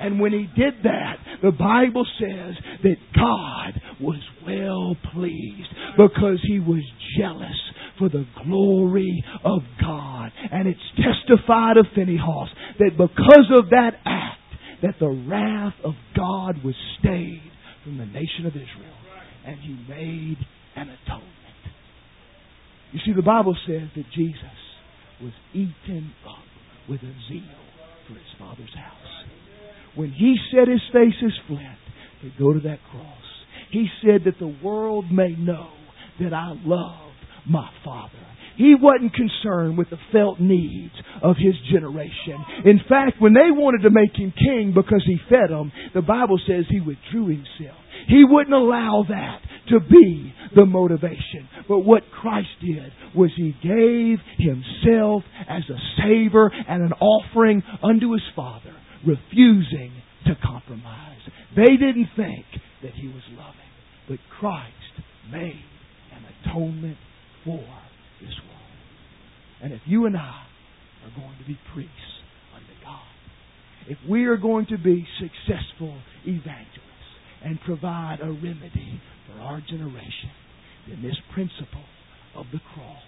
[0.00, 6.58] And when he did that, the Bible says that God was well pleased because he
[6.58, 6.82] was
[7.18, 7.58] jealous
[7.98, 10.30] for the glory of God.
[10.50, 14.38] And it's testified of Phinehas that because of that act,
[14.82, 17.50] that the wrath of God was stayed
[17.84, 18.98] from the nation of Israel.
[19.46, 20.38] And he made
[20.76, 21.28] an atonement.
[22.92, 24.58] You see, the Bible says that Jesus
[25.22, 26.44] was eaten up
[26.88, 27.42] with a zeal
[28.06, 29.26] for his Father's house.
[29.94, 31.78] When he set his face as flint
[32.22, 33.22] to go to that cross,
[33.72, 35.70] He said that the world may know
[36.20, 37.11] that I love
[37.48, 38.18] my Father.
[38.56, 42.36] He wasn't concerned with the felt needs of his generation.
[42.64, 46.38] In fact, when they wanted to make him king because he fed them, the Bible
[46.46, 47.78] says he withdrew himself.
[48.08, 51.48] He wouldn't allow that to be the motivation.
[51.68, 58.12] But what Christ did was he gave himself as a savor and an offering unto
[58.12, 58.74] his Father,
[59.06, 59.92] refusing
[60.26, 61.18] to compromise.
[61.56, 62.44] They didn't think
[62.82, 63.72] that he was loving,
[64.08, 64.72] but Christ
[65.30, 65.64] made
[66.12, 66.98] an atonement.
[69.62, 70.42] And if you and I
[71.04, 71.94] are going to be priests
[72.54, 73.06] unto God,
[73.88, 76.82] if we are going to be successful evangelists
[77.44, 80.30] and provide a remedy for our generation,
[80.88, 81.86] then this principle
[82.34, 83.02] of the cross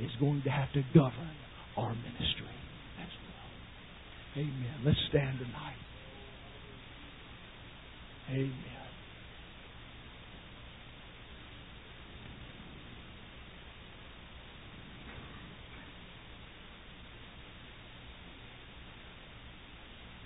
[0.00, 1.36] is going to have to govern
[1.76, 2.58] our ministry
[3.00, 4.44] as well.
[4.44, 4.74] Amen.
[4.84, 5.76] Let's stand tonight.
[8.30, 8.79] Amen.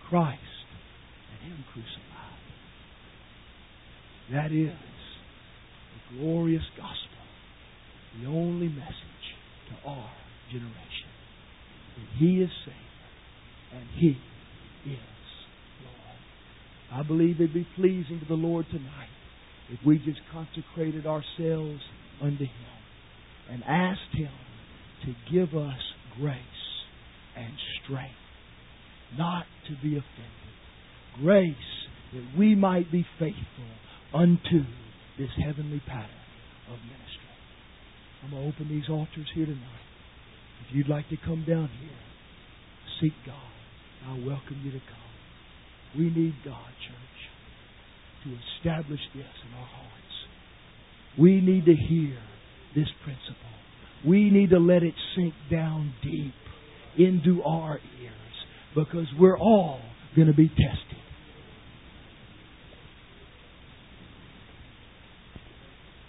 [0.09, 0.41] Christ
[1.33, 2.05] and Him crucified.
[4.33, 4.75] That is
[5.93, 7.25] the glorious gospel,
[8.21, 9.27] the only message
[9.69, 10.11] to our
[10.51, 11.13] generation.
[11.97, 14.17] That He is Savior and He
[14.91, 14.99] is
[15.85, 17.01] Lord.
[17.01, 19.09] I believe it'd be pleasing to the Lord tonight
[19.71, 21.81] if we just consecrated ourselves
[22.23, 22.81] unto Him
[23.51, 24.31] and asked Him
[25.05, 25.81] to give us
[26.19, 26.39] grace
[27.37, 27.53] and
[27.83, 28.24] strength
[29.17, 30.55] not to be offended.
[31.21, 31.55] Grace
[32.13, 33.73] that we might be faithful
[34.13, 34.65] unto
[35.19, 36.25] this heavenly pattern
[36.71, 37.35] of ministry.
[38.23, 39.89] I'm going to open these altars here tonight.
[40.67, 42.01] If you'd like to come down here,
[43.01, 43.35] seek God.
[44.07, 45.99] I welcome you to come.
[45.99, 47.19] We need God, church,
[48.25, 50.15] to establish this in our hearts.
[51.19, 52.17] We need to hear
[52.75, 53.37] this principle.
[54.07, 56.35] We need to let it sink down deep
[56.99, 58.24] into our ears
[58.75, 59.81] because we're all
[60.17, 61.04] going to be tested.